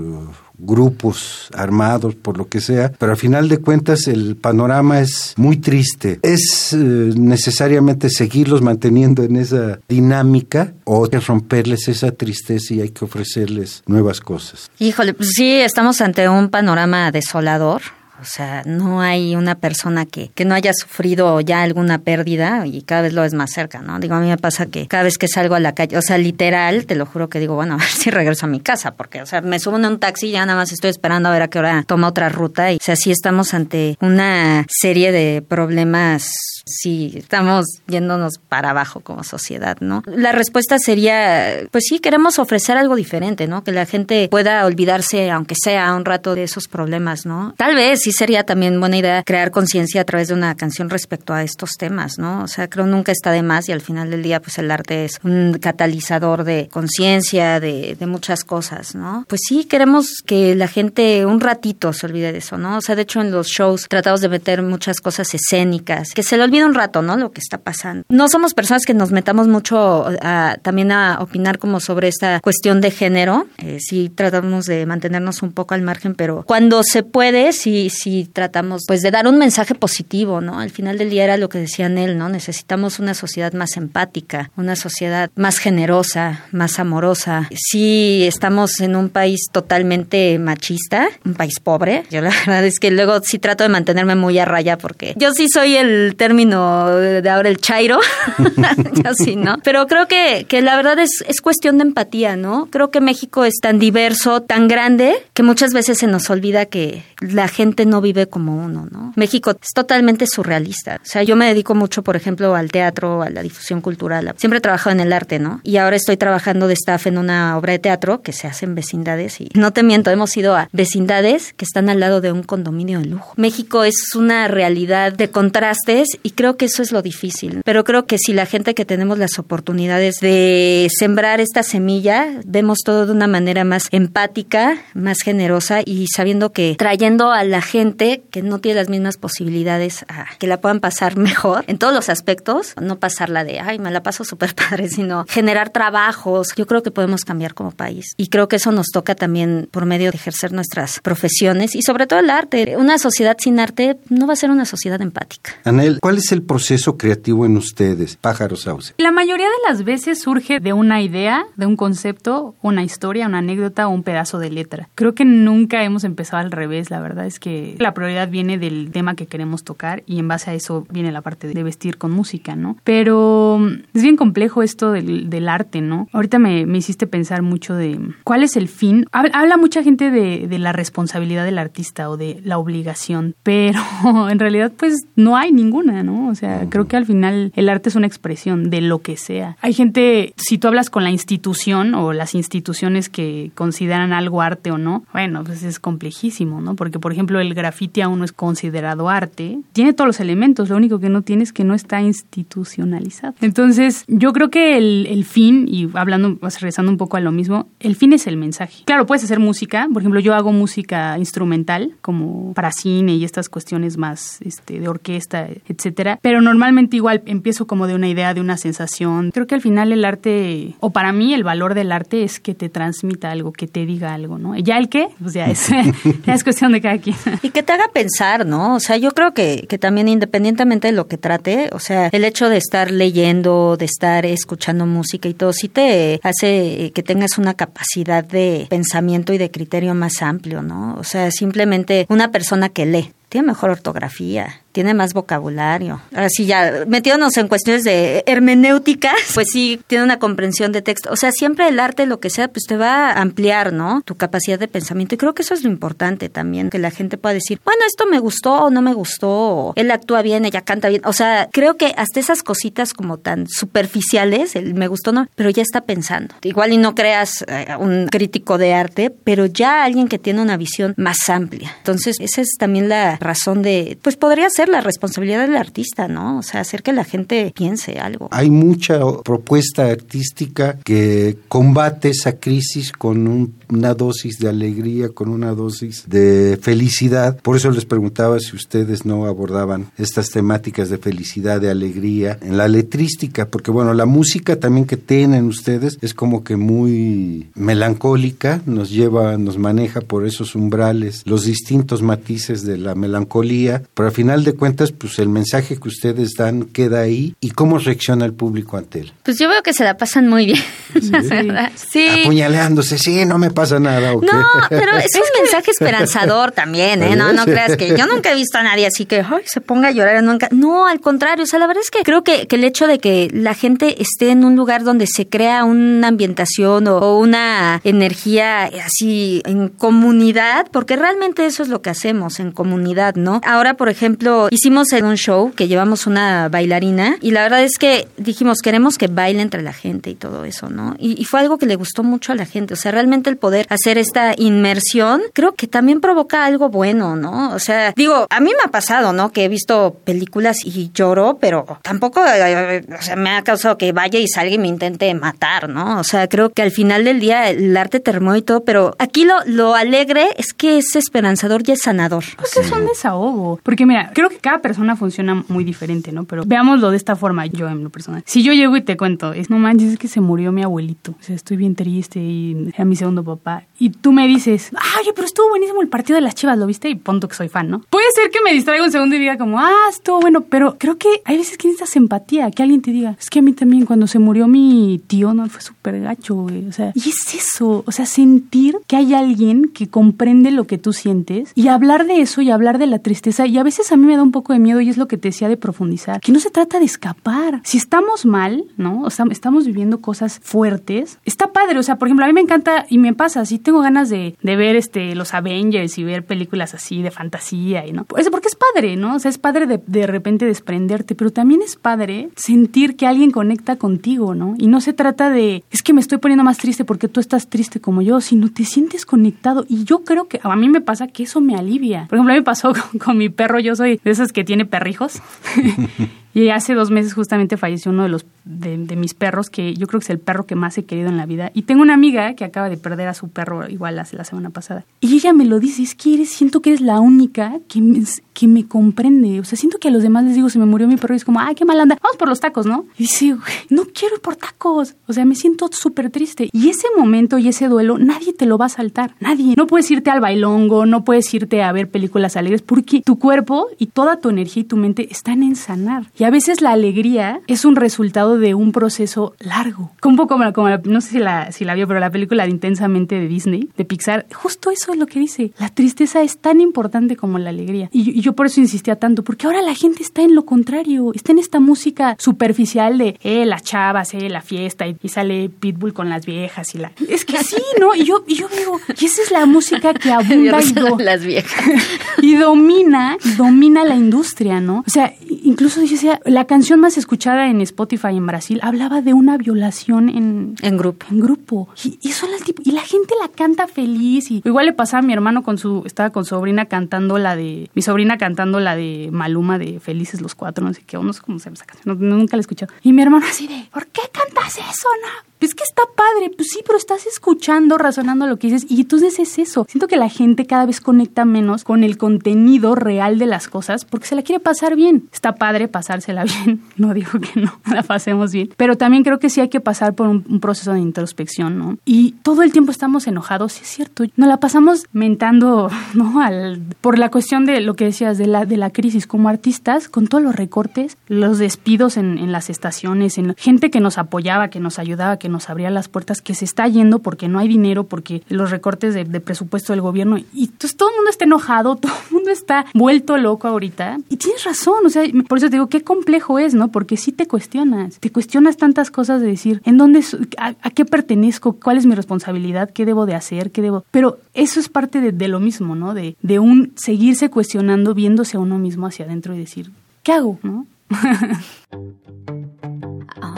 grupos 0.59 1.49
armados, 1.55 2.14
por 2.14 2.38
lo 2.38 2.49
que 2.49 2.61
sea, 2.61 2.92
pero 2.99 3.12
al 3.12 3.19
final 3.19 3.49
de 3.49 3.59
cuentas 3.59 4.09
el 4.09 4.37
panorama 4.37 5.01
es 5.01 5.35
muy 5.37 5.59
triste. 5.59 6.19
¿Es 6.23 6.73
eh, 6.73 6.77
necesariamente 6.77 8.11
seguirlos 8.11 8.62
manteniendo 8.62 9.23
en 9.23 9.37
esa 9.37 9.79
dinámica 9.88 10.73
o 10.85 11.05
hay 11.05 11.11
que 11.11 11.21
romperles 11.21 11.88
esa 11.88 12.12
tristeza 12.12 12.75
y 12.75 12.81
hay 12.81 12.90
que 12.90 13.05
ofrecerles 13.05 13.83
nuevas 13.87 14.21
cosas? 14.21 14.71
Híjole, 14.79 15.14
pues 15.14 15.31
sí, 15.31 15.53
estamos 15.61 16.01
ante 16.01 16.29
un 16.29 16.49
panorama 16.49 17.11
desolador. 17.11 17.83
O 18.20 18.24
sea, 18.24 18.62
no 18.64 19.00
hay 19.00 19.37
una 19.37 19.57
persona 19.57 20.07
que, 20.07 20.29
que 20.29 20.44
no 20.44 20.55
haya 20.55 20.72
sufrido 20.72 21.40
ya 21.40 21.62
alguna 21.62 21.98
pérdida 21.98 22.66
y 22.66 22.83
cada 22.83 23.02
vez 23.02 23.12
lo 23.12 23.24
es 23.24 23.35
más 23.35 23.50
cerca, 23.52 23.81
¿no? 23.81 23.98
Digo, 23.98 24.14
a 24.14 24.20
mí 24.20 24.29
me 24.29 24.38
pasa 24.38 24.66
que 24.66 24.87
cada 24.87 25.02
vez 25.02 25.18
que 25.18 25.29
salgo 25.29 25.55
a 25.55 25.61
la 25.61 25.74
calle, 25.74 25.96
o 25.98 26.02
sea, 26.02 26.18
literal, 26.18 26.87
te 26.87 26.94
lo 26.94 27.07
juro 27.07 27.29
que 27.29 27.38
digo, 27.38 27.55
bueno, 27.55 27.74
a 27.76 27.79
ver 27.79 27.87
si 27.87 28.11
regreso 28.11 28.46
a 28.46 28.48
mi 28.48 28.61
casa, 28.61 28.94
porque, 28.94 29.22
o 29.22 29.26
sea, 29.26 29.40
me 29.40 29.59
subo 29.59 29.76
en 29.76 29.87
un 29.87 29.98
taxi 29.98 30.29
y 30.29 30.33
ya 30.33 30.46
nada 30.46 30.59
más 30.59 30.72
estoy 30.72 30.90
esperando 30.90 31.29
a 31.29 31.33
ver 31.33 31.42
a 31.42 31.48
qué 31.48 31.59
hora 31.59 31.85
toma 31.87 32.09
otra 32.09 32.29
ruta 32.29 32.72
y, 32.72 32.76
o 32.76 32.83
sea, 32.83 32.96
sí 32.96 33.11
estamos 33.11 33.55
ante 33.55 33.96
una 34.00 34.64
serie 34.68 35.12
de 35.12 35.42
problemas 35.46 36.33
sí 36.66 37.12
estamos 37.14 37.64
yéndonos 37.87 38.38
para 38.38 38.70
abajo 38.70 39.00
como 39.00 39.22
sociedad, 39.22 39.79
¿no? 39.81 40.02
La 40.07 40.33
respuesta 40.33 40.79
sería, 40.79 41.61
pues 41.70 41.85
sí, 41.88 42.00
queremos 42.00 42.38
ofrecer 42.38 42.76
algo 42.76 42.96
diferente, 42.96 43.46
¿no? 43.46 43.62
Que 43.62 43.72
la 43.72 43.87
gente 43.87 44.29
pueda 44.29 44.66
olvidarse, 44.66 45.31
aunque 45.31 45.55
sea 45.55 45.94
un 45.94 46.05
rato, 46.05 46.35
de 46.35 46.42
esos 46.42 46.66
problemas, 46.66 47.24
¿no? 47.24 47.55
Tal 47.57 47.76
vez 47.76 48.00
sí 48.00 48.11
sería 48.11 48.42
también 48.44 48.81
buena 48.81 48.96
idea 48.96 49.22
crear 49.22 49.52
conciencia 49.52 50.00
a 50.00 50.05
través 50.05 50.29
de 50.29 50.35
una 50.35 50.57
canción 50.57 50.90
respecto 50.90 51.33
a 51.33 51.44
estos 51.44 51.70
temas, 51.79 52.18
¿no? 52.18 52.42
O 52.42 52.48
sea, 52.48 52.68
creo 52.68 52.87
nunca 52.87 53.12
está 53.12 53.31
de 53.31 53.42
más 53.42 53.68
y 53.68 53.72
al 53.72 53.81
final 53.81 54.11
del 54.11 54.22
día, 54.22 54.40
pues 54.40 54.59
el 54.59 54.70
arte 54.70 55.05
es 55.05 55.20
un 55.22 55.59
catalizador 55.61 56.42
de 56.42 56.68
conciencia, 56.72 57.61
de, 57.61 57.96
de 57.98 58.07
muchas 58.07 58.42
cosas, 58.42 58.96
¿no? 58.96 59.24
Pues 59.29 59.42
sí, 59.46 59.66
queremos 59.66 60.22
que 60.26 60.57
la 60.57 60.66
gente 60.66 61.24
un 61.26 61.40
ratito 61.40 61.92
se 61.92 62.07
olvide 62.07 62.33
de 62.33 62.38
eso, 62.38 62.59
¿no? 62.59 62.79
O 62.79 62.81
sea, 62.81 62.96
de 62.96 63.02
hecho 63.02 63.20
en 63.20 63.31
los 63.31 63.46
shows 63.46 63.87
tratamos 63.88 64.20
de 64.20 64.29
meter 64.29 64.62
muchas 64.62 65.00
cosas 65.00 65.33
escénicas, 65.33 66.09
que 66.12 66.24
se 66.24 66.37
le 66.37 66.42
olvide 66.42 66.56
un 66.64 66.75
rato, 66.75 67.03
¿no? 67.03 67.16
Lo 67.16 67.33
que 67.33 67.40
está 67.40 67.59
pasando. 67.59 68.05
No 68.09 68.29
somos 68.29 68.55
personas 68.55 68.85
que 68.85 68.95
nos 68.95 69.12
metamos 69.12 69.49
mucho 69.49 70.07
a, 70.23 70.57
también 70.62 70.92
a 70.92 71.19
opinar 71.21 71.59
como 71.59 71.81
sobre 71.81 72.09
esta 72.09 72.40
cuestión 72.40 72.81
de 72.81 72.90
género. 72.90 73.47
Eh, 73.59 73.79
sí 73.81 74.11
tratamos 74.14 74.66
de 74.66 74.87
mantenernos 74.87 75.42
un 75.42 75.53
poco 75.53 75.75
al 75.75 75.83
margen, 75.83 76.14
pero 76.14 76.45
cuando 76.47 76.83
se 76.83 77.03
puede, 77.03 77.53
sí, 77.53 77.90
sí 77.90 78.29
tratamos 78.33 78.85
pues 78.87 79.03
de 79.03 79.11
dar 79.11 79.27
un 79.27 79.38
mensaje 79.38 79.75
positivo, 79.75 80.40
¿no? 80.40 80.61
Al 80.61 80.71
final 80.71 80.99
del 80.99 81.11
día 81.11 81.25
era 81.25 81.37
lo 81.37 81.49
que 81.49 81.59
decían 81.59 81.99
él, 81.99 82.19
¿no? 82.19 82.29
Necesitamos 82.29 82.99
una 82.99 83.14
sociedad 83.14 83.53
más 83.53 83.77
empática, 83.77 84.51
una 84.57 84.77
sociedad 84.77 85.31
más 85.35 85.59
generosa, 85.59 86.45
más 86.53 86.79
amorosa. 86.79 87.49
Sí 87.55 88.25
estamos 88.27 88.81
en 88.81 88.97
un 88.97 89.09
país 89.09 89.49
totalmente 89.53 90.38
machista, 90.38 91.09
un 91.25 91.35
país 91.35 91.61
pobre. 91.61 92.05
Yo 92.11 92.21
la 92.21 92.31
verdad 92.47 92.64
es 92.64 92.79
que 92.79 92.90
luego 92.90 93.21
sí 93.23 93.38
trato 93.38 93.64
de 93.64 93.69
mantenerme 93.69 94.14
muy 94.14 94.38
a 94.38 94.45
raya 94.45 94.79
porque 94.79 95.14
yo 95.16 95.33
sí 95.33 95.49
soy 95.49 95.77
el 95.77 96.14
término 96.16 96.46
de 96.51 97.31
ahora 97.31 97.49
el 97.49 97.59
chairo. 97.59 97.99
yo 99.05 99.15
sí, 99.15 99.37
¿no? 99.37 99.57
Pero 99.63 99.87
creo 99.87 100.09
que, 100.09 100.47
que 100.49 100.63
la 100.63 100.77
verdad 100.77 100.99
es, 100.99 101.25
es 101.27 101.41
cuestión 101.41 101.79
de 101.79 101.85
empatía, 101.85 102.37
¿no? 102.37 102.69
Creo 102.71 102.90
que 102.90 103.01
México 103.01 103.44
es 103.44 103.55
tan 103.61 103.79
diverso, 103.79 104.42
tan 104.42 104.69
grande, 104.69 105.15
que 105.35 105.42
muchas 105.42 105.73
veces 105.73 105.99
se 105.99 106.07
nos 106.07 106.29
olvida 106.31 106.67
que 106.67 107.05
la 107.21 107.49
gente 107.49 107.87
no 107.87 108.01
vive 108.01 108.27
como 108.27 108.57
uno, 108.63 108.87
¿no? 108.90 109.13
México 109.17 109.51
es 109.51 109.73
totalmente 109.75 110.27
surrealista. 110.27 111.01
O 111.03 111.07
sea, 111.07 111.23
yo 111.23 111.37
me 111.37 111.47
dedico 111.47 111.75
mucho, 111.75 112.03
por 112.03 112.17
ejemplo, 112.17 112.55
al 112.55 112.71
teatro, 112.71 113.23
a 113.23 113.31
la 113.31 113.42
difusión 113.42 113.81
cultural. 113.81 114.35
Siempre 114.37 114.59
he 114.59 114.63
trabajado 114.63 114.94
en 114.94 115.01
el 115.01 115.13
arte, 115.13 115.38
¿no? 115.38 115.61
Y 115.63 115.77
ahora 115.77 115.97
estoy 115.97 116.17
trabajando 116.17 116.69
de 116.69 116.75
staff 116.75 117.07
en 117.07 117.19
una 117.19 117.57
obra 117.57 117.73
de 117.73 117.79
teatro 117.79 118.23
que 118.23 118.33
se 118.33 118.47
hace 118.47 118.65
en 118.65 118.75
vecindades 118.75 119.40
y 119.40 119.49
no 119.55 119.73
te 119.73 119.83
miento, 119.83 120.11
hemos 120.11 120.37
ido 120.37 120.57
a 120.57 120.69
vecindades 120.73 121.53
que 121.55 121.65
están 121.65 121.88
al 121.88 122.01
lado 122.01 122.21
de 122.21 122.33
un 122.33 122.42
condominio 122.42 123.01
de 123.01 123.07
lujo. 123.07 123.35
México 123.37 123.85
es 123.85 124.15
una 124.15 124.49
realidad 124.49 125.13
de 125.13 125.31
contrastes 125.31 126.09
y 126.23 126.31
creo 126.37 126.57
que 126.57 126.67
eso 126.67 126.83
es 126.83 126.93
lo 126.93 127.03
difícil. 127.03 127.63
Pero 127.65 127.83
creo 127.83 128.07
que 128.07 128.19
si 128.19 128.33
la 128.33 128.47
gente 128.47 128.75
que 128.75 128.85
tenemos 128.85 129.19
las 129.19 129.39
oportunidades 129.39 130.17
de 130.21 130.89
sembrar 130.97 131.41
esta 131.41 131.65
semilla, 131.65 132.41
vemos 132.45 132.79
todo 132.85 133.07
de 133.07 133.13
una 133.13 133.27
manera 133.27 133.65
más 133.65 133.89
empática, 133.91 134.79
más 134.95 135.19
generosa 135.23 135.81
y 135.85 136.07
sabiendo 136.15 136.53
que 136.53 136.77
trayendo 136.79 137.33
a 137.33 137.43
la 137.43 137.63
gente 137.63 138.23
que 138.31 138.43
no 138.43 138.61
tiene 138.61 138.77
las 138.77 138.89
mismas 138.89 139.17
posibilidades 139.17 140.05
a 140.09 140.27
que 140.39 140.47
la 140.47 140.61
puedan 140.61 140.81
pasar 140.81 141.17
mejor 141.17 141.65
en 141.67 141.79
todos 141.79 141.95
los 141.95 142.09
aspectos, 142.09 142.75
no 142.81 142.99
pasarla 142.99 143.43
de, 143.43 143.59
ay, 143.59 143.79
me 143.79 143.91
la 143.91 144.03
paso 144.03 144.25
súper 144.25 144.55
padre, 144.55 144.89
sino 144.97 145.25
generar 145.29 145.71
trabajos. 145.71 146.49
Yo 146.57 146.67
creo 146.67 146.83
que 146.83 146.91
podemos 146.91 147.25
cambiar 147.25 147.55
como 147.55 147.73
país 147.73 148.13
y 148.17 148.29
creo 148.29 148.49
que 148.49 148.57
eso 148.57 148.71
nos 148.73 148.89
toca 148.93 149.15
también 149.15 149.69
por 149.71 149.87
medio 149.87 150.11
de 150.11 150.17
ejercer 150.17 150.53
nuestras 150.53 151.01
profesiones 151.01 151.75
y 151.75 151.83
sobre 151.83 152.07
todo 152.07 152.21
el 152.21 152.31
arte. 152.31 152.77
Una 152.77 152.99
sociedad 152.99 153.37
sin 153.39 153.59
arte 153.59 153.97
no 154.11 154.27
va 154.27 154.35
a 154.35 154.37
ser 154.37 154.51
una 154.51 154.67
sociedad 154.67 155.01
empática. 155.01 155.55
Anel, 155.65 155.99
¿cuál 156.01 156.19
es 156.27 156.33
el 156.33 156.42
proceso 156.42 156.96
creativo 156.96 157.46
en 157.46 157.56
ustedes, 157.56 158.16
Pájaro 158.16 158.56
Sauce? 158.56 158.94
La 158.98 159.12
mayoría 159.12 159.46
de 159.46 159.70
las 159.70 159.85
veces 159.85 160.20
surge 160.20 160.58
de 160.58 160.72
una 160.72 161.00
idea, 161.00 161.46
de 161.54 161.66
un 161.66 161.77
concepto, 161.77 162.56
una 162.62 162.83
historia, 162.83 163.27
una 163.27 163.38
anécdota 163.38 163.87
o 163.87 163.90
un 163.90 164.02
pedazo 164.02 164.40
de 164.40 164.50
letra. 164.50 164.88
Creo 164.96 165.14
que 165.14 165.24
nunca 165.24 165.85
hemos 165.85 166.02
empezado 166.02 166.42
al 166.42 166.50
revés, 166.50 166.90
la 166.90 166.98
verdad 166.98 167.27
es 167.27 167.38
que 167.38 167.77
la 167.79 167.94
prioridad 167.94 168.29
viene 168.29 168.58
del 168.58 168.90
tema 168.90 169.14
que 169.14 169.27
queremos 169.27 169.62
tocar 169.62 170.02
y 170.06 170.18
en 170.18 170.27
base 170.27 170.50
a 170.50 170.54
eso 170.54 170.85
viene 170.90 171.12
la 171.12 171.20
parte 171.20 171.46
de 171.46 171.62
vestir 171.62 171.96
con 171.96 172.10
música, 172.10 172.56
¿no? 172.56 172.77
Pero 172.83 173.58
mm, 173.60 173.85
es 173.94 174.02
bien 174.02 174.16
complejo 174.16 174.64
esto 174.64 174.90
del, 174.90 175.31
del 175.31 175.48
arte, 175.48 175.81
¿no? 175.81 176.08
Ahorita 176.12 176.40
me, 176.40 176.66
me, 176.66 176.79
hiciste 176.79 177.06
pensar 177.06 177.42
mucho 177.42 177.74
de 177.74 178.00
cuál 178.24 178.42
es 178.42 178.56
el 178.56 178.66
fin. 178.66 179.06
Habla 179.12 179.56
mucha 179.58 179.85
gente 179.85 180.10
de, 180.10 180.48
de 180.48 180.58
la 180.58 180.72
responsabilidad 180.72 181.44
del 181.44 181.58
artista 181.58 182.10
o 182.10 182.16
de 182.16 182.40
la 182.42 182.58
obligación, 182.58 183.37
pero 183.44 183.81
en 184.29 184.40
realidad 184.40 184.72
pues 184.77 185.06
no 185.14 185.37
hay 185.37 185.52
ninguna, 185.52 186.02
¿no? 186.07 186.29
O 186.29 186.35
sea, 186.35 186.67
creo 186.71 186.87
que 186.87 186.96
al 186.96 187.04
final 187.04 187.52
el 187.54 187.69
arte 187.69 187.88
es 187.88 187.96
una 187.96 188.07
expresión 188.07 188.71
de 188.71 188.81
lo 188.81 189.00
que 189.00 189.17
sea. 189.17 189.57
Hay 189.61 189.75
gente, 189.75 190.33
si 190.37 190.59
tú 190.59 190.69
hablas 190.69 190.88
con 190.88 191.04
la 191.04 191.11
institución 191.11 191.94
o 191.94 192.13
las 192.13 192.35
instituciones 192.35 193.09
que 193.09 193.50
consideran 193.54 194.13
algo 194.13 194.40
arte 194.40 194.71
o 194.71 194.79
no, 194.79 195.04
bueno, 195.13 195.44
pues 195.44 195.63
es 195.63 195.79
complejísimo, 195.79 196.61
¿no? 196.61 196.75
Porque, 196.75 196.98
por 196.98 197.13
ejemplo, 197.13 197.40
el 197.40 197.54
grafiti 197.54 198.00
aún 198.00 198.21
no 198.21 198.25
es 198.25 198.33
considerado 198.33 199.09
arte. 199.09 199.59
Tiene 199.73 199.92
todos 199.92 200.09
los 200.09 200.21
elementos, 200.21 200.71
lo 200.71 200.77
único 200.77 200.98
que 200.98 201.09
no 201.09 201.23
tiene 201.23 201.42
es 201.42 201.52
que 201.52 201.65
no 201.65 201.75
está 201.75 202.00
institucionalizado. 202.00 203.35
Entonces, 203.40 204.04
yo 204.09 204.33
creo 204.33 204.50
que 204.50 204.77
el, 204.77 205.07
el 205.11 205.25
fin, 205.25 205.67
y 205.69 205.88
hablando, 205.94 206.38
regresando 206.40 206.90
un 206.90 206.98
poco 206.98 207.17
a 207.17 207.21
lo 207.21 207.33
mismo, 207.33 207.69
el 207.81 207.96
fin 207.96 208.13
es 208.13 208.27
el 208.27 208.37
mensaje. 208.37 208.85
Claro, 208.85 209.07
puedes 209.07 209.25
hacer 209.25 209.40
música, 209.40 209.88
por 209.92 210.02
ejemplo, 210.02 210.21
yo 210.21 210.35
hago 210.35 210.52
música 210.52 211.19
instrumental, 211.19 211.94
como 212.00 212.52
para 212.54 212.73
cine 212.73 213.15
y 213.15 213.25
estas 213.25 213.48
cuestiones 213.48 213.96
más 213.96 214.40
este, 214.42 214.81
de 214.81 214.88
orquesta, 214.88 215.48
etcétera, 215.97 216.19
pero 216.21 216.40
normalmente 216.40 216.97
igual 216.97 217.23
empiezo 217.27 217.67
como 217.67 217.87
de 217.87 217.94
una 217.94 218.09
idea, 218.09 218.35
de 218.35 218.40
una 218.40 218.57
sensación. 218.59 219.31
Creo 219.33 219.47
que 219.47 219.55
al 219.55 219.63
final 219.63 219.92
el 219.92 220.05
arte, 220.05 220.75
o 220.81 220.90
para 220.90 221.13
mí 221.13 221.33
el 221.33 221.42
valor 221.42 221.75
del 221.75 221.90
arte 221.90 222.23
es 222.23 222.38
que 222.38 222.55
te 222.55 222.69
transmita 222.69 223.31
algo, 223.31 223.53
que 223.53 223.67
te 223.67 223.87
diga 223.87 224.13
algo, 224.13 224.38
¿no? 224.38 224.57
Ya 224.57 224.79
el 224.79 224.88
qué, 224.88 225.09
pues 225.21 225.35
ya 225.35 225.47
es, 225.47 225.69
ya 226.27 226.35
es 226.35 226.44
cuestión 226.44 226.73
de 226.73 226.81
cada 226.81 226.99
quien. 226.99 227.17
Y 227.42 227.51
que 227.51 227.63
te 227.63 227.73
haga 227.73 227.88
pensar, 227.92 228.47
¿no? 228.47 228.75
O 228.75 228.81
sea, 228.81 228.97
yo 228.97 229.13
creo 229.13 229.33
que, 229.33 229.67
que 229.69 229.79
también 229.79 230.09
independientemente 230.09 230.88
de 230.88 230.92
lo 230.92 231.07
que 231.09 231.17
trate, 231.17 231.71
o 231.73 231.79
sea, 231.79 232.09
el 232.13 232.25
hecho 232.25 232.49
de 232.49 232.59
estar 232.59 232.90
leyendo, 232.90 233.77
de 233.77 233.87
estar 233.87 234.27
escuchando 234.27 234.87
música 234.87 235.29
y 235.29 235.35
todo, 235.35 235.53
sí 235.53 235.69
te 235.69 236.21
hace 236.23 236.92
que 236.94 237.03
tengas 237.03 237.38
una 237.38 237.55
capacidad 237.55 238.25
de 238.25 238.67
pensamiento 238.69 239.33
y 239.33 239.38
de 239.38 239.51
criterio 239.51 239.94
más 239.94 240.23
amplio, 240.23 240.63
¿no? 240.63 240.97
O 240.99 241.05
sea, 241.05 241.31
simplemente 241.31 242.07
una 242.09 242.31
persona 242.31 242.69
que 242.69 242.87
lee 242.87 243.13
tiene 243.29 243.49
mejor 243.49 243.71
ortografía, 243.71 244.61
tiene 244.77 244.92
más 244.92 245.14
vocabulario. 245.14 246.02
Ahora 246.14 246.29
sí, 246.29 246.44
ya 246.44 246.85
metiéndonos 246.87 247.35
en 247.38 247.48
cuestiones 247.48 247.83
de 247.83 248.22
hermenéutica, 248.27 249.14
pues 249.33 249.48
sí, 249.50 249.81
tiene 249.87 250.04
una 250.04 250.18
comprensión 250.18 250.70
de 250.70 250.83
texto. 250.83 251.08
O 251.10 251.16
sea, 251.16 251.33
siempre 251.33 251.66
el 251.66 251.81
arte, 251.81 252.04
lo 252.04 252.20
que 252.20 252.29
sea, 252.29 252.48
pues 252.48 252.66
te 252.66 252.77
va 252.77 253.08
a 253.08 253.22
ampliar, 253.22 253.72
¿no? 253.72 254.02
Tu 254.04 254.16
capacidad 254.16 254.58
de 254.58 254.68
pensamiento. 254.68 255.14
Y 255.14 255.18
creo 255.18 255.33
que 255.33 255.40
eso 255.40 255.54
es 255.54 255.64
lo 255.64 255.70
importante 255.70 256.29
también, 256.29 256.68
que 256.68 256.79
la 256.79 256.90
gente 256.90 257.16
pueda 257.16 257.33
decir, 257.33 257.58
bueno, 257.64 257.81
esto 257.87 258.04
me 258.04 258.18
gustó 258.18 258.64
o 258.64 258.68
no 258.68 258.83
me 258.83 258.92
gustó, 258.92 259.72
él 259.77 259.90
actúa 259.90 260.20
bien, 260.20 260.44
ella 260.44 260.60
canta 260.60 260.90
bien. 260.90 261.00
O 261.06 261.14
sea, 261.14 261.48
creo 261.50 261.79
que 261.79 261.94
hasta 261.96 262.20
esas 262.20 262.42
cositas 262.42 262.92
como 262.92 263.16
tan 263.16 263.48
superficiales, 263.48 264.56
el 264.56 264.74
me 264.74 264.88
gustó, 264.88 265.10
no, 265.10 265.27
pero 265.37 265.48
ya 265.48 265.62
está 265.62 265.87
pensando. 265.87 266.35
Igual 266.42 266.74
y 266.74 266.77
no 266.77 266.94
creas 266.94 267.46
eh, 267.48 267.68
un 267.79 268.08
crítico 268.08 268.58
de 268.58 268.74
arte, 268.74 269.08
pero 269.08 269.46
ya 269.46 269.85
alguien 269.85 270.08
que 270.08 270.18
tiene 270.18 270.42
una 270.42 270.58
visión 270.58 270.92
más 270.98 271.31
amplia. 271.31 271.72
Entonces, 271.79 272.16
esa 272.20 272.42
es 272.42 272.56
también 272.58 272.90
la 272.90 273.16
razón 273.16 273.62
de, 273.62 273.96
pues 274.02 274.18
podría 274.18 274.50
ser 274.50 274.65
la 274.69 274.81
responsabilidad 274.81 275.46
del 275.46 275.56
artista, 275.56 276.08
¿no? 276.08 276.38
O 276.38 276.42
sea, 276.42 276.60
hacer 276.60 276.83
que 276.83 276.92
la 276.92 277.04
gente 277.04 277.52
piense 277.54 277.98
algo. 277.98 278.29
Hay 278.31 278.50
mucha 278.50 279.00
propuesta 279.25 279.87
artística 279.87 280.79
que 280.85 281.38
combate 281.48 282.10
esa 282.10 282.38
crisis 282.38 282.92
con 282.92 283.54
una 283.69 283.94
dosis 283.94 284.38
de 284.38 284.48
alegría, 284.48 285.08
con 285.08 285.29
una 285.29 285.52
dosis 285.52 286.04
de 286.08 286.58
felicidad. 286.60 287.38
Por 287.40 287.56
eso 287.56 287.71
les 287.71 287.85
preguntaba 287.85 288.38
si 288.40 288.54
ustedes 288.56 289.04
no 289.04 289.27
abordaban 289.27 289.90
estas 289.98 290.31
temáticas 290.31 290.90
de 290.90 290.98
felicidad, 290.98 291.60
de 291.60 291.71
alegría 291.71 292.38
en 292.42 292.56
la 292.56 292.69
letrística, 292.69 293.46
porque 293.46 293.71
bueno, 293.71 293.94
la 293.94 294.06
música 294.06 294.56
también 294.56 294.87
que 294.87 294.96
tienen 294.96 295.46
ustedes 295.46 295.98
es 296.00 296.14
como 296.14 296.44
que 296.44 296.56
muy 296.56 297.48
melancólica, 297.54 298.62
nos 298.67 298.90
lleva, 298.90 299.37
nos 299.37 299.58
maneja 299.58 300.00
por 300.00 300.27
esos 300.27 300.54
umbrales, 300.54 301.23
los 301.25 301.44
distintos 301.44 302.02
matices 302.02 302.64
de 302.64 302.79
la 302.79 302.94
melancolía, 302.94 303.83
pero 303.94 304.08
al 304.08 304.14
final 304.14 304.44
de 304.47 304.57
cuentas, 304.57 304.92
pues 304.92 305.19
el 305.19 305.29
mensaje 305.29 305.79
que 305.79 305.88
ustedes 305.88 306.33
dan 306.35 306.65
queda 306.65 307.01
ahí 307.01 307.35
y 307.40 307.51
cómo 307.51 307.79
reacciona 307.79 308.25
el 308.25 308.33
público 308.33 308.77
ante 308.77 309.01
él. 309.01 309.13
Pues 309.23 309.38
yo 309.38 309.49
veo 309.49 309.63
que 309.63 309.73
se 309.73 309.85
la 309.85 309.97
pasan 309.97 310.29
muy 310.29 310.47
bien. 310.47 310.63
Sí. 311.77 312.09
Apuñaleándose, 312.23 312.99
sí, 312.99 313.25
no 313.25 313.38
me 313.38 313.51
pasa 313.51 313.79
nada. 313.79 314.13
No, 314.13 314.21
pero 314.69 314.97
es 314.97 315.15
un 315.15 315.42
mensaje 315.42 315.71
esperanzador 315.71 316.53
también, 316.53 317.03
¿eh? 317.03 317.17
No, 317.17 317.33
no 317.33 317.44
creas 317.44 317.77
que 317.77 317.97
yo 317.97 318.07
nunca 318.07 318.33
he 318.33 318.35
visto 318.35 318.59
a 318.59 318.63
nadie 318.63 318.87
así 318.87 319.05
que 319.05 319.21
ay, 319.21 319.42
se 319.44 319.61
ponga 319.61 319.88
a 319.88 319.90
llorar. 319.90 320.23
Nunca. 320.23 320.49
No, 320.51 320.87
al 320.87 321.01
contrario, 321.01 321.44
o 321.44 321.47
sea, 321.47 321.59
la 321.59 321.67
verdad 321.67 321.83
es 321.83 321.90
que 321.90 322.03
creo 322.03 322.23
que, 322.25 322.47
que 322.47 322.57
el 322.57 322.65
hecho 322.65 322.87
de 322.87 322.99
que 322.99 323.31
la 323.33 323.55
gente 323.55 324.01
esté 324.01 324.31
en 324.31 324.44
un 324.44 324.57
lugar 324.57 324.85
donde 324.85 325.07
se 325.07 325.29
crea 325.29 325.65
una 325.65 326.09
ambientación 326.09 326.88
o, 326.88 327.19
una 327.19 327.81
energía 327.85 328.71
así 328.85 329.42
en 329.44 329.69
comunidad, 329.69 330.67
porque 330.71 330.97
realmente 330.97 331.47
eso 331.47 331.63
es 331.63 331.69
lo 331.69 331.83
que 331.83 331.90
hacemos 331.90 332.40
en 332.40 332.53
comunidad, 332.53 333.15
¿no? 333.17 333.40
Ahora, 333.44 333.75
por 333.75 333.88
ejemplo, 333.88 334.36
hicimos 334.51 334.93
en 334.93 335.05
un 335.05 335.17
show 335.17 335.53
que 335.55 335.69
llevamos 335.69 336.07
una 336.07 336.49
bailarina 336.49 337.17
y 337.21 337.31
la 337.31 337.43
verdad 337.43 337.63
es 337.63 337.79
que 337.79 338.09
dijimos, 338.17 338.59
queremos 338.59 338.99
que 338.99 339.07
baile 339.07 339.43
entre 339.43 339.63
la 339.63 339.73
gente 339.73 340.11
y 340.11 340.15
todo 340.15 340.45
eso, 340.45 340.69
¿no? 340.69 340.95
Y, 340.99 341.21
y 341.21 341.25
fue 341.25 341.41
algo 341.41 341.59
que 341.59 341.67
le 341.67 341.77
gustó 341.77 342.03
mucho 342.03 342.33
a 342.33 342.35
la 342.35 342.47
gente, 342.47 342.75
o 342.75 342.77
sea, 342.77 342.93
realmente 342.93 343.31
el 343.31 343.37
poder 343.37 343.67
hacer 343.71 343.99
esta 343.99 344.35
inmersión, 344.37 345.23
creo 345.33 345.55
que 345.55 345.67
también 345.67 346.01
provoca 346.01 346.45
algo 346.45 346.69
bueno, 346.69 347.17
¿no? 347.17 347.55
O 347.55 347.59
sea, 347.59 347.93
digo, 347.97 348.27
a 348.29 348.41
mí 348.41 348.51
me 348.51 348.65
ha 348.65 348.71
pasado, 348.71 349.13
¿no? 349.13 349.31
Que 349.31 349.45
he 349.45 349.49
visto 349.49 349.97
películas 350.05 350.59
y 350.65 350.91
lloro, 350.93 351.39
pero 351.41 351.79
tampoco, 351.83 352.21
eh, 352.25 352.85
o 352.99 353.03
sea, 353.03 353.17
me 353.17 353.31
ha 353.31 353.43
causado 353.43 353.79
que 353.79 353.93
vaya 353.93 354.19
y 354.19 354.29
salga 354.29 354.55
y 354.55 354.59
me 354.59 354.69
intente 354.69 355.13
matar, 355.15 355.69
¿no? 355.69 356.01
O 356.01 356.05
sea, 356.05 356.29
creo 356.29 356.51
que 356.51 356.63
al 356.63 356.71
final 356.71 357.05
del 357.05 357.21
día 357.21 357.49
el 357.51 357.77
arte 357.77 358.01
te 358.01 358.17
y 358.37 358.43
todo, 358.43 358.65
pero 358.65 358.97
aquí 358.99 359.25
lo, 359.25 359.35
lo 359.45 359.75
alegre 359.75 360.29
es 360.37 360.53
que 360.53 360.79
es 360.79 360.97
esperanzador 360.97 361.63
y 361.67 361.73
es 361.73 361.83
sanador. 361.83 362.25
Pues 362.37 362.57
es 362.57 362.71
un 362.73 362.87
desahogo. 362.87 363.61
Porque 363.63 363.85
mira, 363.85 364.11
creo 364.15 364.25
que 364.29 364.38
cada 364.38 364.60
persona 364.60 364.96
funciona 364.96 365.44
muy 365.48 365.64
diferente, 365.64 366.12
¿no? 366.12 366.24
Pero 366.24 366.44
veámoslo 366.46 366.90
de 366.90 366.96
esta 366.96 367.16
forma, 367.16 367.46
yo 367.46 367.68
en 367.68 367.85
lo 367.85 367.90
personal. 367.90 368.22
Si 368.27 368.42
yo 368.42 368.52
llego 368.52 368.77
y 368.77 368.83
te 368.83 368.96
cuento, 368.96 369.33
es 369.33 369.50
no 369.50 369.58
manches, 369.58 369.92
es 369.92 369.98
que 369.98 370.08
se 370.08 370.20
murió 370.20 370.52
mi 370.52 370.62
abuelito. 370.62 371.12
O 371.12 371.22
sea, 371.22 371.35
estoy 371.35 371.56
bien 371.56 371.74
triste 371.74 372.20
y 372.20 372.70
era 372.74 372.85
mi 372.85 372.96
segundo 372.96 373.22
papá. 373.22 373.64
Y 373.79 373.90
tú 373.90 374.12
me 374.12 374.27
dices, 374.27 374.70
oye, 375.00 375.12
pero 375.14 375.27
estuvo 375.27 375.48
buenísimo 375.48 375.83
el 375.83 375.88
partido 375.88 376.16
de 376.16 376.22
las 376.22 376.35
chivas, 376.35 376.58
¿lo 376.58 376.66
viste? 376.66 376.88
Y 376.88 376.94
punto 376.94 377.29
que 377.29 377.35
soy 377.35 377.48
fan, 377.48 377.68
¿no? 377.70 377.81
Puede 377.90 378.06
ser 378.14 378.31
que 378.31 378.40
me 378.42 378.52
distraiga 378.52 378.85
un 378.85 378.92
segundo 378.92 379.16
y 379.16 379.18
diga 379.18 379.37
como, 379.37 379.58
ah, 379.58 379.72
estuvo 379.90 380.20
bueno, 380.20 380.42
pero 380.42 380.77
creo 380.79 380.96
que 380.96 381.08
hay 381.24 381.38
veces 381.38 381.58
que 381.58 381.68
necesitas 381.68 381.96
empatía, 381.96 382.50
que 382.50 382.62
alguien 382.62 382.83
te 382.83 382.90
diga, 382.90 383.16
es 383.18 383.31
que 383.31 383.40
a 383.40 383.42
mí 383.42 383.52
también 383.52 383.87
cuando 383.87 384.06
se 384.06 384.18
murió 384.18 384.48
mi 384.48 385.00
tío, 385.06 385.35
no, 385.35 385.48
fue 385.48 385.60
súper 385.60 386.00
gacho, 386.00 386.35
güey. 386.35 386.66
O 386.68 386.72
sea, 386.72 386.92
y 386.94 387.08
es 387.08 387.35
eso, 387.35 387.85
o 387.87 387.92
sea, 387.92 388.06
sentir 388.06 388.79
que 388.87 388.96
hay 388.96 389.14
alguien 389.14 389.70
que 389.72 389.88
comprende 389.88 390.50
lo 390.50 390.66
que 390.66 390.79
tú 390.79 390.92
sientes 390.92 391.52
y 391.54 391.68
hablar 391.68 392.06
de 392.06 392.20
eso 392.20 392.40
y 392.40 392.50
hablar 392.50 392.79
de 392.79 392.87
la 392.87 392.98
tristeza. 392.98 393.46
Y 393.46 393.58
a 393.58 393.62
veces 393.62 393.92
a 393.92 393.96
mí 393.96 394.06
me 394.06 394.15
da 394.17 394.23
un 394.23 394.33
poco 394.33 394.52
de 394.52 394.58
miedo 394.58 394.81
y 394.81 394.88
es 394.88 394.96
lo 394.96 395.08
que 395.08 395.17
te 395.17 395.29
decía 395.29 395.48
de 395.48 395.56
profundizar, 395.56 396.21
que 396.21 396.33
no 396.33 396.40
se 396.40 396.50
trata 396.50 396.79
de 396.79 396.85
escapar. 396.85 397.60
Si 397.64 397.79
estamos 397.79 398.27
mal, 398.27 398.64
¿no? 398.77 399.02
O 399.02 399.10
sea, 399.10 399.27
estamos 399.31 399.67
viviendo 399.67 400.00
cosas 400.00 400.40
fuertes, 400.42 401.19
está 401.25 401.52
padre. 401.52 401.79
O 401.79 401.83
sea, 401.83 401.96
por 401.96 402.08
ejemplo, 402.08 402.25
a 402.25 402.29
mí 402.29 402.35
me 402.35 402.40
encanta 402.40 402.87
y 402.88 402.98
me 402.98 403.14
pasa, 403.14 403.44
si 403.44 403.58
tengo 403.58 403.81
ganas 403.81 404.08
de, 404.08 404.37
de 404.42 404.56
ver 404.56 404.77
este 404.77 405.14
los 405.14 405.35
Avengers 405.35 405.98
y 405.98 406.04
ver 406.04 406.25
películas 406.25 406.75
así 406.75 407.02
de 407.02 407.10
fantasía 407.10 407.87
y 407.87 407.92
no. 407.92 408.04
Pues 408.04 408.29
porque 408.31 408.48
es 408.48 408.56
padre, 408.56 408.96
¿no? 408.96 409.17
O 409.17 409.19
sea, 409.19 409.31
es 409.31 409.38
padre 409.38 409.67
de, 409.67 409.81
de 409.87 410.06
repente 410.06 410.46
desprenderte, 410.46 411.14
pero 411.14 411.31
también 411.31 411.62
es 411.62 411.77
padre 411.77 412.31
sentir 412.37 412.96
que 412.96 413.06
alguien 413.06 413.31
conecta 413.31 413.77
contigo, 413.77 414.35
¿no? 414.35 414.54
Y 414.58 414.67
no 414.67 414.81
se 414.81 414.92
trata 414.92 415.31
de, 415.31 415.64
es 415.71 415.83
que 415.83 415.92
me 415.92 416.00
estoy 416.00 416.19
poniendo 416.19 416.44
más 416.44 416.58
triste 416.58 416.85
porque 416.85 417.08
tú 417.08 417.21
estás 417.21 417.48
triste 417.48 417.81
como 417.81 418.02
yo, 418.02 418.21
sino 418.21 418.50
te 418.50 418.64
sientes 418.64 419.06
conectado. 419.06 419.64
Y 419.69 419.85
yo 419.85 420.04
creo 420.04 420.29
que 420.29 420.40
a 420.42 420.56
mí 420.56 420.69
me 420.69 420.81
pasa 420.81 421.08
que 421.08 421.25
eso 421.25 421.40
me 421.40 421.56
alivia. 421.56 422.06
Por 422.08 422.17
ejemplo, 422.17 422.33
a 422.33 422.37
mí 422.37 422.40
me 422.40 422.44
pasó 422.44 422.73
con 423.04 423.19
mi 423.19 423.29
perro, 423.29 423.58
yo 423.58 423.77
soy 423.77 423.98
de 424.07 424.13
esas 424.13 424.33
que 424.33 424.44
tiene 424.44 424.65
perrijos. 424.65 425.21
Y 426.37 426.51
hace 426.51 426.75
dos 426.75 426.91
meses 426.91 427.15
justamente 427.15 427.57
falleció 427.57 427.91
uno 427.91 428.03
de 428.03 428.11
los 428.11 428.27
de, 428.45 428.77
mis 428.95 429.15
perros, 429.15 429.49
que 429.49 429.73
yo 429.75 429.87
creo 429.87 430.01
que 430.01 430.05
es 430.05 430.11
el 430.11 430.19
perro 430.19 430.45
que 430.45 430.55
más 430.55 430.77
he 430.77 430.85
querido 430.85 431.09
en 431.09 431.17
la 431.17 431.25
vida. 431.25 431.51
Y 431.55 431.63
tengo 431.63 431.81
una 431.81 431.95
amiga 431.95 432.35
que 432.35 432.45
acaba 432.45 432.69
de 432.69 432.77
perder 432.77 433.09
a 433.09 433.15
su 433.15 433.31
perro 433.31 433.67
igual 433.71 433.99
hace 433.99 434.17
la 434.17 434.25
semana 434.25 434.51
pasada. 434.51 434.85
Y 435.01 435.15
ella 435.15 435.33
me 435.33 435.47
lo 435.47 435.61
dice, 435.61 435.83
es 435.83 435.95
que 435.95 436.13
eres, 436.13 436.29
siento 436.29 436.61
que 436.61 436.71
eres 436.71 436.83
la 436.83 437.01
única 437.01 437.55
que 437.69 437.81
me, 437.81 438.03
que 438.35 438.49
me 438.49 438.67
comprende. 438.67 439.41
O 439.41 439.45
sea, 439.45 439.57
siento 439.57 439.79
que 439.79 439.89
a 439.89 439.91
los 439.91 440.03
demás 440.03 440.25
les 440.25 440.35
digo, 440.35 440.51
se 440.51 440.59
me 440.59 440.67
murió 440.67 440.87
mi 440.87 440.99
perro 440.99 441.15
y 441.15 441.17
es 441.17 441.25
como, 441.25 441.41
ay, 441.41 441.55
qué 441.55 441.65
mal 441.65 441.81
anda, 441.81 441.97
vamos 442.03 442.19
por 442.19 442.29
los 442.29 442.39
tacos, 442.39 442.67
¿no? 442.67 442.85
Y 442.99 443.05
dice, 443.05 443.35
no 443.71 443.85
quiero 443.87 444.17
ir 444.17 444.21
por 444.21 444.37
tacos. 444.37 444.95
O 445.07 445.15
sea, 445.15 445.25
me 445.25 445.35
siento 445.35 445.71
súper 445.73 446.11
triste. 446.11 446.51
Y 446.53 446.69
ese 446.69 446.87
momento 446.99 447.39
y 447.39 447.49
ese 447.49 447.69
duelo, 447.69 447.97
nadie 447.97 448.35
te 448.35 448.45
lo 448.45 448.59
va 448.59 448.67
a 448.67 448.69
saltar. 448.69 449.15
Nadie. 449.21 449.55
No 449.57 449.67
puedes 449.67 449.91
irte 449.91 450.11
al 450.11 450.21
bailongo, 450.21 450.85
no 450.85 451.03
puedes 451.03 451.33
irte 451.33 451.63
a 451.63 451.73
ver 451.73 451.91
películas 451.91 452.37
alegres, 452.37 452.61
porque 452.61 453.01
tu 453.01 453.19
cuerpo 453.19 453.69
y 453.79 453.87
toda 453.87 454.21
tu 454.21 454.29
energía 454.29 454.61
y 454.61 454.65
tu 454.65 454.77
mente 454.77 455.09
están 455.11 455.43
en 455.43 455.57
sanar. 455.57 456.11
A 456.27 456.31
veces 456.31 456.60
la 456.60 456.72
alegría 456.72 457.40
es 457.46 457.64
un 457.64 457.77
resultado 457.77 458.37
de 458.37 458.54
un 458.54 458.72
proceso 458.72 459.35
largo. 459.38 459.92
Un 460.04 460.16
poco 460.16 460.35
como, 460.35 460.52
como 460.52 460.68
no 460.68 461.00
sé 461.00 461.10
si 461.10 461.18
la, 461.20 461.52
si 461.52 461.64
la 461.64 461.74
vio, 461.74 461.87
pero 461.87 462.00
la 462.00 462.10
película 462.10 462.42
de 462.44 462.50
Intensamente 462.50 463.14
de 463.14 463.29
Disney, 463.29 463.68
de 463.77 463.85
Pixar, 463.85 464.27
justo 464.35 464.72
eso 464.72 464.92
es 464.92 464.98
lo 464.98 465.06
que 465.06 465.20
dice. 465.20 465.52
La 465.58 465.68
tristeza 465.68 466.22
es 466.22 466.38
tan 466.38 466.60
importante 466.60 467.14
como 467.14 467.38
la 467.38 467.50
alegría. 467.50 467.88
Y, 467.92 468.10
y 468.10 468.20
yo 468.22 468.33
por 468.33 468.46
eso 468.46 468.60
insistía 468.60 468.96
tanto, 468.96 469.22
porque 469.22 469.46
ahora 469.46 469.62
la 469.62 469.74
gente 469.74 470.02
está 470.02 470.22
en 470.22 470.35
lo 470.35 470.44
contrario, 470.44 471.12
está 471.14 471.31
en 471.31 471.38
esta 471.38 471.60
música 471.60 472.16
superficial 472.18 472.98
de, 472.98 473.16
eh, 473.22 473.46
las 473.46 473.62
chavas, 473.62 474.12
eh, 474.14 474.29
la 474.29 474.40
fiesta, 474.40 474.88
y, 474.88 474.96
y 475.00 475.08
sale 475.08 475.48
Pitbull 475.48 475.92
con 475.92 476.08
las 476.08 476.27
viejas 476.27 476.74
y 476.74 476.79
la... 476.79 476.90
Es 477.08 477.24
que 477.24 477.38
sí, 477.44 477.62
¿no? 477.79 477.94
Y 477.94 478.04
yo, 478.04 478.24
y 478.27 478.35
yo 478.35 478.48
digo, 478.48 478.81
y 478.98 479.04
esa 479.04 479.22
es 479.22 479.31
la 479.31 479.46
música 479.46 479.94
que 479.94 480.10
abunda 480.12 480.60
y, 480.60 480.72
do, 480.72 480.98
las 480.98 481.24
viejas. 481.24 481.64
y 482.20 482.35
domina, 482.35 483.16
domina 483.37 483.85
la 483.85 483.94
industria, 483.94 484.60
¿no? 484.60 484.83
O 484.85 484.90
sea, 484.90 485.14
incluso 485.29 485.81
la 486.25 486.44
canción 486.46 486.81
más 486.81 486.96
escuchada 486.96 487.48
en 487.48 487.61
Spotify 487.61 488.17
en 488.17 488.27
Brasil 488.27 488.61
hablaba 488.63 489.00
de 489.02 489.15
una 489.15 489.37
violación 489.37 490.09
en, 490.09 490.54
en 490.63 490.77
grupo. 490.77 491.07
En 491.11 491.21
grupo. 491.21 491.69
Y, 491.85 491.98
y, 492.02 492.13
son 492.13 492.31
las 492.31 492.42
y 492.46 492.71
la 492.73 492.83
gente 492.83 493.15
la 493.21 493.29
canta 493.29 493.67
feliz. 493.67 494.31
Y 494.31 494.42
igual 494.44 494.67
le 494.67 494.73
pasaba 494.73 495.00
a 495.00 495.02
mi 495.02 495.13
hermano 495.13 495.42
con 495.42 495.59
su, 495.59 495.83
estaba 495.87 496.11
con 496.11 496.25
su 496.25 496.37
sobrina 496.37 496.67
cantando 496.67 497.19
la 497.19 497.35
de, 497.35 497.71
mi 497.75 497.83
sobrina 497.83 498.19
cantando 498.19 498.61
la 498.61 498.77
de 498.77 499.09
Maluma 499.11 499.59
de 499.59 499.81
Felices 499.81 500.21
los 500.21 500.35
Cuatro, 500.35 500.65
no 500.67 500.75
sé 500.75 500.83
qué, 500.87 500.98
no 500.98 501.13
sé 501.13 501.21
cómo 501.23 501.38
se 501.38 501.46
llama 501.46 501.54
esa 501.54 501.65
canción, 501.65 501.98
no, 501.98 502.17
nunca 502.17 502.37
la 502.37 502.40
he 502.40 502.42
escuchado. 502.42 502.73
Y 502.83 502.92
mi 502.92 503.02
hermano 503.02 503.27
así 503.27 503.46
de, 503.46 503.69
¿por 503.73 503.87
qué 503.87 504.02
cantas 504.13 504.57
eso, 504.57 504.88
no? 505.02 505.27
Es 505.41 505.55
que 505.55 505.65
está 505.65 505.83
padre, 505.95 506.31
pues 506.35 506.49
sí, 506.49 506.61
pero 506.67 506.79
estás 506.79 507.07
escuchando, 507.07 507.77
razonando 507.77 508.27
lo 508.27 508.39
que 508.39 508.49
dices 508.49 508.67
y 508.71 508.81
entonces 508.81 509.19
es 509.19 509.39
eso. 509.39 509.67
Siento 509.69 509.87
que 509.87 509.97
la 509.97 510.09
gente 510.09 510.47
cada 510.47 510.65
vez 510.65 510.81
conecta 510.81 511.25
menos 511.25 511.63
con 511.63 511.85
el 511.85 511.99
contenido 511.99 512.75
real 512.75 513.19
de 513.19 513.27
las 513.27 513.49
cosas 513.49 513.85
porque 513.85 514.07
se 514.07 514.15
la 514.15 514.23
quiere 514.23 514.41
pasar 514.41 514.77
bien. 514.77 515.09
Está 515.13 515.35
padre 515.35 515.69
pasársela 515.69 516.25
bien, 516.45 516.63
no 516.77 516.95
digo 516.95 517.21
que 517.21 517.41
no 517.41 517.53
la 517.73 517.83
pasemos 517.83 518.33
bien, 518.33 518.51
pero 518.57 518.77
también 518.77 519.05
creo 519.05 519.19
que 519.19 519.29
sí 519.29 519.41
hay 519.41 519.49
que 519.49 519.61
pasar 519.61 519.95
por 519.95 520.09
un, 520.09 520.25
un 520.29 520.41
proceso 520.41 520.73
de 520.73 520.81
introspección, 520.81 521.59
¿no? 521.59 521.79
Y 521.85 522.13
todo 522.23 522.43
el 522.43 522.53
tiempo 522.53 522.71
estamos 522.71 523.07
enojados, 523.07 523.53
sí 523.53 523.61
es 523.63 523.69
cierto. 523.69 524.05
Nos 524.17 524.29
la 524.29 524.39
pasamos 524.39 524.87
mentando, 524.93 525.71
¿no? 525.95 526.21
Al, 526.21 526.63
por 526.81 526.99
la 526.99 527.11
cuestión 527.11 527.45
de 527.45 527.61
lo 527.61 527.75
que 527.75 527.85
decías 527.85 528.17
de 528.17 528.27
la, 528.27 528.47
de 528.47 528.57
la 528.57 528.71
crisis 528.71 529.07
como 529.07 529.29
artistas, 529.29 529.89
con 529.89 530.07
todos 530.07 530.25
los 530.25 530.35
recortes, 530.35 530.97
los 531.09 531.39
despidos 531.39 531.99
en, 531.99 532.19
en 532.19 532.33
las 532.33 532.49
estaciones, 532.49 533.19
en 533.19 533.35
gente 533.37 533.71
que 533.71 533.81
nos 533.81 533.99
apoyaba, 533.99 534.49
que 534.49 534.61
nos 534.61 534.79
ayudaba, 534.79 535.19
que 535.19 535.25
que 535.27 535.33
nos 535.33 535.50
abría 535.50 535.70
las 535.70 535.88
puertas, 535.88 536.22
que 536.22 536.37
se 536.37 536.44
está 536.44 536.68
yendo 536.68 537.00
porque 537.00 537.27
no 537.27 537.40
hay 537.40 537.48
dinero, 537.48 537.83
porque 537.83 538.22
los 538.29 538.52
recortes 538.52 538.94
de, 538.94 539.04
presupuesto 539.20 539.72
del 539.72 539.83
gobierno. 539.83 540.18
Y 540.18 540.44
entonces 540.44 540.77
todo 540.77 540.90
el 540.90 540.94
mundo 540.94 541.10
está 541.10 541.24
enojado, 541.24 541.74
todo 541.83 541.90
el 541.90 542.14
mundo 542.14 542.31
está 542.31 542.64
vuelto 542.74 543.18
loco 543.18 543.48
ahorita. 543.48 543.98
Y 544.08 544.18
tienes 544.18 544.44
razón, 544.44 544.87
o 544.87 544.88
sea, 544.88 545.02
por 545.29 545.38
eso 545.38 545.48
te 545.48 545.56
digo, 545.56 545.68
qué 545.68 545.83
complejo 545.83 546.38
es, 546.38 546.54
¿no? 546.54 546.68
Porque 546.68 546.96
sí 546.96 547.10
te 547.10 547.27
cuestionas, 547.27 547.98
te 547.98 548.12
cuestionas 548.12 548.56
tantas 548.56 548.92
cosas 548.92 549.20
de 549.20 549.27
decir, 549.27 549.60
¿en 549.64 549.79
dónde, 549.79 550.04
a, 550.38 550.54
qué 550.70 550.85
pertenezco? 550.85 551.54
¿Cuál 551.54 551.79
es 551.79 551.87
mi 551.87 551.96
responsabilidad? 551.96 552.70
¿Qué 552.70 552.87
debo 552.87 553.04
de 553.04 553.16
hacer? 553.16 553.50
¿Qué 553.50 553.62
debo? 553.62 553.85
Pero 553.90 554.18
eso 554.33 554.60
es 554.60 554.68
parte 554.68 555.00
de, 555.00 555.10
de 555.10 555.27
lo 555.27 555.40
mismo, 555.40 555.74
¿no? 555.74 555.92
De, 555.92 556.16
de 556.22 556.38
un 556.38 556.72
seguirse 556.77 557.31
cuestionando, 557.31 557.94
viéndose 557.94 558.37
a 558.37 558.40
uno 558.40 558.60
mismo 558.60 558.87
hacia 558.87 559.06
adentro 559.06 559.35
y 559.35 559.38
decir, 559.38 559.72
¿qué 560.04 560.12
hago? 560.12 560.38
¿No? 560.44 560.66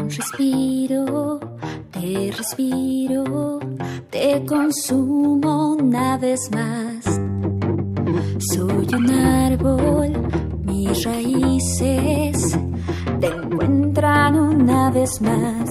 Respiro, 0.09 1.39
te 1.93 2.33
respiro, 2.35 3.61
te 4.09 4.43
consumo 4.47 5.75
una 5.75 6.17
vez 6.17 6.41
más. 6.51 7.05
Soy 8.55 8.89
un 8.95 9.11
árbol, 9.11 10.13
mis 10.65 11.05
raíces 11.05 12.59
te 13.21 13.27
encuentran 13.27 14.35
una 14.37 14.91
vez 14.91 15.21
más. 15.21 15.69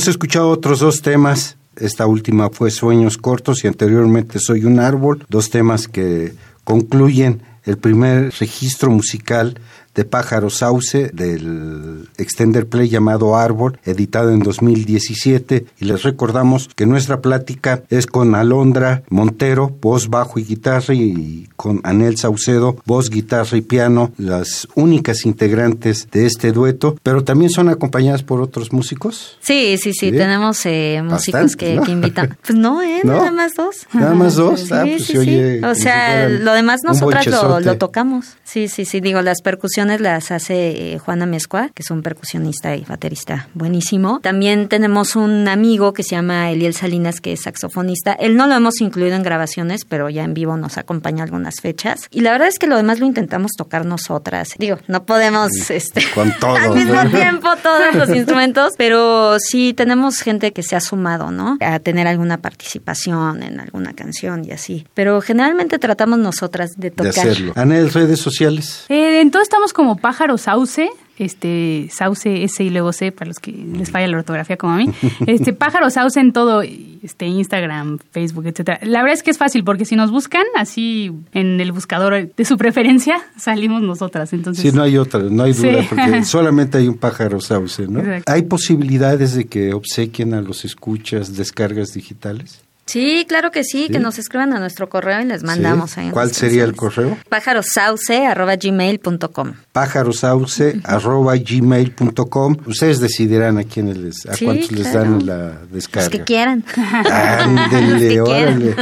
Hemos 0.00 0.08
escuchado 0.08 0.48
otros 0.48 0.80
dos 0.80 1.02
temas. 1.02 1.58
Esta 1.76 2.06
última 2.06 2.48
fue 2.48 2.70
Sueños 2.70 3.18
Cortos 3.18 3.64
y 3.64 3.66
anteriormente 3.66 4.38
Soy 4.38 4.64
un 4.64 4.80
Árbol, 4.80 5.26
dos 5.28 5.50
temas 5.50 5.88
que 5.88 6.32
concluyen 6.64 7.42
el 7.64 7.76
primer 7.76 8.32
registro 8.40 8.90
musical 8.90 9.60
de 9.94 10.06
Pájaro 10.06 10.48
Sauce 10.48 11.10
del 11.12 11.89
extender 12.20 12.66
play 12.66 12.88
llamado 12.88 13.36
Árbol, 13.36 13.78
editado 13.84 14.30
en 14.30 14.40
2017. 14.40 15.66
Y 15.80 15.84
les 15.84 16.02
recordamos 16.02 16.68
que 16.74 16.86
nuestra 16.86 17.20
plática 17.20 17.82
es 17.90 18.06
con 18.06 18.34
Alondra 18.34 19.02
Montero, 19.08 19.74
voz, 19.80 20.08
bajo 20.08 20.38
y 20.38 20.44
guitarra, 20.44 20.94
y 20.94 21.48
con 21.56 21.80
Anel 21.84 22.16
Saucedo, 22.16 22.76
voz, 22.86 23.10
guitarra 23.10 23.56
y 23.56 23.62
piano, 23.62 24.12
las 24.16 24.68
únicas 24.74 25.26
integrantes 25.26 26.08
de 26.10 26.26
este 26.26 26.52
dueto, 26.52 26.96
pero 27.02 27.24
también 27.24 27.50
son 27.50 27.68
acompañadas 27.68 28.22
por 28.22 28.40
otros 28.40 28.72
músicos. 28.72 29.38
Sí, 29.40 29.76
sí, 29.78 29.92
sí, 29.92 30.10
tenemos 30.12 30.64
eh, 30.66 31.00
músicos 31.02 31.42
Bastantes, 31.42 31.56
que, 31.56 31.74
¿no? 31.76 31.82
que 31.82 31.92
invitan. 31.92 32.36
Pues 32.50 32.58
no, 32.58 32.82
¿eh? 32.82 33.00
¿No? 33.04 33.16
Nada 33.16 33.30
más 33.30 33.54
dos. 33.54 33.86
Nada 33.92 34.14
más 34.14 34.34
dos. 34.34 34.72
Ah, 34.72 34.82
Sí, 34.84 34.90
pues 34.90 35.06
sí, 35.06 35.12
se 35.12 35.18
oye 35.18 35.58
sí. 35.58 35.64
O 35.64 35.74
si 35.74 35.82
sea, 35.82 36.24
fueran 36.24 36.44
lo 36.44 36.52
demás 36.54 36.80
nosotras 36.84 37.26
lo, 37.26 37.60
lo 37.60 37.76
tocamos. 37.76 38.36
Sí, 38.44 38.68
sí, 38.68 38.84
sí. 38.84 39.00
Digo, 39.00 39.22
las 39.22 39.42
percusiones 39.42 40.00
las 40.00 40.30
hace 40.30 40.94
eh, 40.94 40.98
Juana 40.98 41.26
Mezcua, 41.26 41.70
que 41.74 41.82
es 41.82 41.90
un 41.90 42.02
percusionista 42.10 42.74
y 42.74 42.84
baterista 42.84 43.48
buenísimo. 43.54 44.18
También 44.20 44.68
tenemos 44.68 45.14
un 45.14 45.46
amigo 45.46 45.92
que 45.92 46.02
se 46.02 46.16
llama 46.16 46.50
Eliel 46.50 46.74
Salinas, 46.74 47.20
que 47.20 47.32
es 47.34 47.42
saxofonista. 47.42 48.12
Él 48.14 48.34
no 48.36 48.48
lo 48.48 48.54
hemos 48.56 48.80
incluido 48.80 49.14
en 49.14 49.22
grabaciones, 49.22 49.84
pero 49.84 50.08
ya 50.10 50.24
en 50.24 50.34
vivo 50.34 50.56
nos 50.56 50.76
acompaña 50.76 51.22
algunas 51.22 51.60
fechas. 51.60 52.08
Y 52.10 52.22
la 52.22 52.32
verdad 52.32 52.48
es 52.48 52.58
que 52.58 52.66
lo 52.66 52.76
demás 52.76 52.98
lo 52.98 53.06
intentamos 53.06 53.52
tocar 53.56 53.86
nosotras. 53.86 54.54
Digo, 54.58 54.78
no 54.88 55.04
podemos 55.04 55.52
este, 55.70 56.02
Con 56.16 56.32
todo, 56.40 56.56
al 56.56 56.74
mismo 56.74 57.04
¿no? 57.04 57.10
tiempo 57.10 57.48
todos 57.62 57.94
los 57.94 58.08
instrumentos, 58.16 58.72
pero 58.76 59.38
sí 59.38 59.72
tenemos 59.72 60.18
gente 60.18 60.52
que 60.52 60.64
se 60.64 60.74
ha 60.74 60.80
sumado, 60.80 61.30
¿no? 61.30 61.58
A 61.60 61.78
tener 61.78 62.08
alguna 62.08 62.38
participación 62.38 63.44
en 63.44 63.60
alguna 63.60 63.92
canción 63.92 64.44
y 64.44 64.50
así. 64.50 64.84
Pero 64.94 65.20
generalmente 65.20 65.78
tratamos 65.78 66.18
nosotras 66.18 66.70
de 66.76 66.90
De 66.90 66.96
tocar. 66.96 67.10
hacerlo. 67.10 67.52
Anel, 67.54 67.92
redes 67.92 68.18
sociales. 68.18 68.84
Eh, 68.88 69.20
entonces 69.20 69.44
estamos 69.46 69.72
como 69.72 69.96
pájaro 69.96 70.36
sauce, 70.38 70.90
este 71.24 71.88
sauce 71.92 72.42
S 72.44 72.62
y 72.64 72.70
luego 72.70 72.92
C 72.92 73.12
para 73.12 73.28
los 73.28 73.38
que 73.38 73.52
les 73.52 73.90
falla 73.90 74.08
la 74.08 74.16
ortografía 74.18 74.56
como 74.56 74.72
a 74.74 74.76
mí. 74.78 74.90
Este 75.26 75.52
pájaro 75.52 75.90
sauce 75.90 76.18
en 76.20 76.32
todo, 76.32 76.62
este 76.62 77.26
Instagram, 77.26 77.98
Facebook, 78.10 78.46
etcétera. 78.46 78.78
La 78.82 79.02
verdad 79.02 79.14
es 79.14 79.22
que 79.22 79.30
es 79.30 79.38
fácil 79.38 79.64
porque 79.64 79.84
si 79.84 79.96
nos 79.96 80.10
buscan 80.10 80.44
así 80.56 81.12
en 81.32 81.60
el 81.60 81.72
buscador 81.72 82.32
de 82.34 82.44
su 82.44 82.56
preferencia 82.56 83.18
salimos 83.38 83.82
nosotras. 83.82 84.32
Entonces 84.32 84.62
Sí, 84.62 84.76
no 84.76 84.82
hay 84.82 84.96
otra, 84.98 85.20
no 85.20 85.42
hay 85.44 85.52
duda, 85.52 85.82
Sí. 85.82 85.86
porque 85.88 86.24
solamente 86.24 86.78
hay 86.78 86.88
un 86.88 86.96
pájaro 86.98 87.40
sauce, 87.40 87.86
¿no? 87.86 88.00
Exacto. 88.00 88.32
¿Hay 88.32 88.42
posibilidades 88.42 89.34
de 89.34 89.46
que 89.46 89.72
obsequien 89.74 90.34
a 90.34 90.40
los 90.40 90.64
escuchas 90.64 91.36
descargas 91.36 91.92
digitales? 91.94 92.62
Sí, 92.90 93.24
claro 93.28 93.50
que 93.50 93.64
sí, 93.64 93.86
Sí. 93.86 93.92
que 93.92 93.98
nos 94.00 94.18
escriban 94.18 94.52
a 94.52 94.58
nuestro 94.58 94.88
correo 94.88 95.20
y 95.20 95.24
les 95.24 95.42
mandamos 95.42 95.92
Sí. 95.92 96.00
ahí. 96.00 96.10
¿Cuál 96.10 96.32
sería 96.32 96.64
el 96.64 96.74
correo? 96.74 97.16
pájarosauce.gmail.com 97.28 99.52
pájarosauce 99.72 100.80
arroba 100.84 101.34
gmail.com. 101.36 102.56
Ustedes 102.66 103.00
decidirán 103.00 103.58
a 103.58 103.64
quiénes 103.64 103.96
les, 103.96 104.26
a 104.26 104.34
Sí, 104.34 104.44
cuántos 104.44 104.72
les 104.72 104.92
dan 104.92 105.26
la 105.26 105.52
descarga. 105.70 106.08
Los 106.08 106.18
que 106.18 106.24
quieran. 106.24 106.64
Ándele, 106.76 108.08
que 108.14 108.20
órale. 108.20 108.74